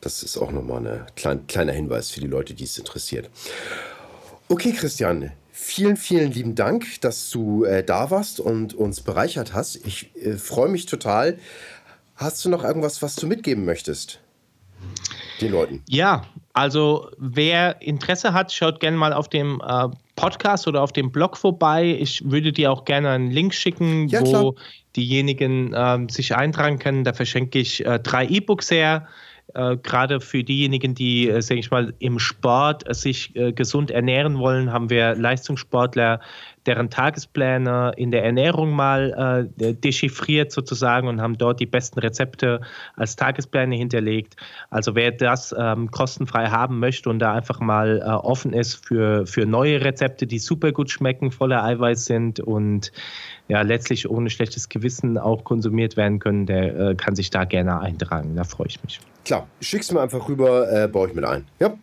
[0.00, 3.30] Das ist auch nochmal ein klein, kleiner Hinweis für die Leute, die es interessiert.
[4.48, 5.32] Okay, Christian,
[5.64, 9.76] Vielen, vielen lieben Dank, dass du äh, da warst und uns bereichert hast.
[9.86, 11.38] Ich äh, freue mich total.
[12.16, 14.18] Hast du noch irgendwas, was du mitgeben möchtest?
[15.40, 15.84] Den Leuten.
[15.88, 21.10] Ja, also wer Interesse hat, schaut gerne mal auf dem äh, Podcast oder auf dem
[21.10, 21.96] Blog vorbei.
[22.00, 24.56] Ich würde dir auch gerne einen Link schicken, ja, wo
[24.96, 27.04] diejenigen ähm, sich eintragen können.
[27.04, 29.08] Da verschenke ich äh, drei E-Books her
[29.54, 33.90] äh, gerade für diejenigen, die, äh, sage ich mal, im Sport äh, sich äh, gesund
[33.90, 36.20] ernähren wollen, haben wir Leistungssportler,
[36.66, 42.60] deren Tagespläne in der Ernährung mal äh, dechiffriert sozusagen und haben dort die besten Rezepte
[42.94, 44.36] als Tagespläne hinterlegt.
[44.70, 49.44] Also wer das ähm, kostenfrei haben möchte und da einfach mal offen ist für, für
[49.44, 52.92] neue Rezepte, die super gut schmecken, voller Eiweiß sind und
[53.52, 57.80] ja letztlich ohne schlechtes Gewissen auch konsumiert werden können, der äh, kann sich da gerne
[57.80, 58.34] eintragen.
[58.34, 58.98] Da freue ich mich.
[59.26, 61.44] Klar, schick's mir einfach rüber, äh, baue ich mit ein.
[61.60, 61.74] Ja.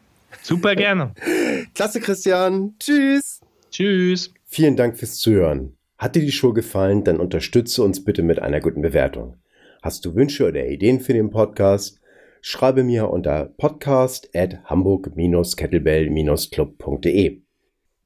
[0.42, 1.14] Super gerne.
[1.76, 2.74] Klasse, Christian.
[2.80, 3.42] Tschüss.
[3.70, 4.34] Tschüss.
[4.46, 5.78] Vielen Dank fürs Zuhören.
[6.00, 9.36] Hat dir die Show gefallen, dann unterstütze uns bitte mit einer guten Bewertung.
[9.84, 12.00] Hast du Wünsche oder Ideen für den Podcast?
[12.42, 17.44] Schreibe mir unter podcast at hamburg-kettlebell-club.de.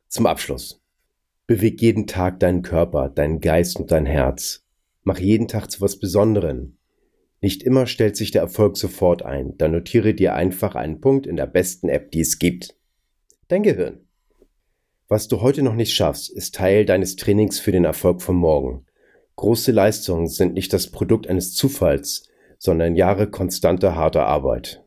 [0.10, 0.83] Zum Abschluss.
[1.46, 4.66] Beweg jeden Tag deinen Körper, deinen Geist und dein Herz.
[5.04, 6.78] Mach jeden Tag zu was Besonderem.
[7.42, 11.36] Nicht immer stellt sich der Erfolg sofort ein, dann notiere dir einfach einen Punkt in
[11.36, 12.78] der besten App, die es gibt.
[13.50, 14.08] Dein Gehirn.
[15.10, 18.86] Was du heute noch nicht schaffst, ist Teil deines Trainings für den Erfolg von morgen.
[19.36, 24.84] Große Leistungen sind nicht das Produkt eines Zufalls, sondern Jahre konstanter harter Arbeit.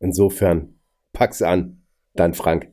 [0.00, 0.80] Insofern,
[1.12, 1.82] pack's an,
[2.14, 2.72] dein Frank.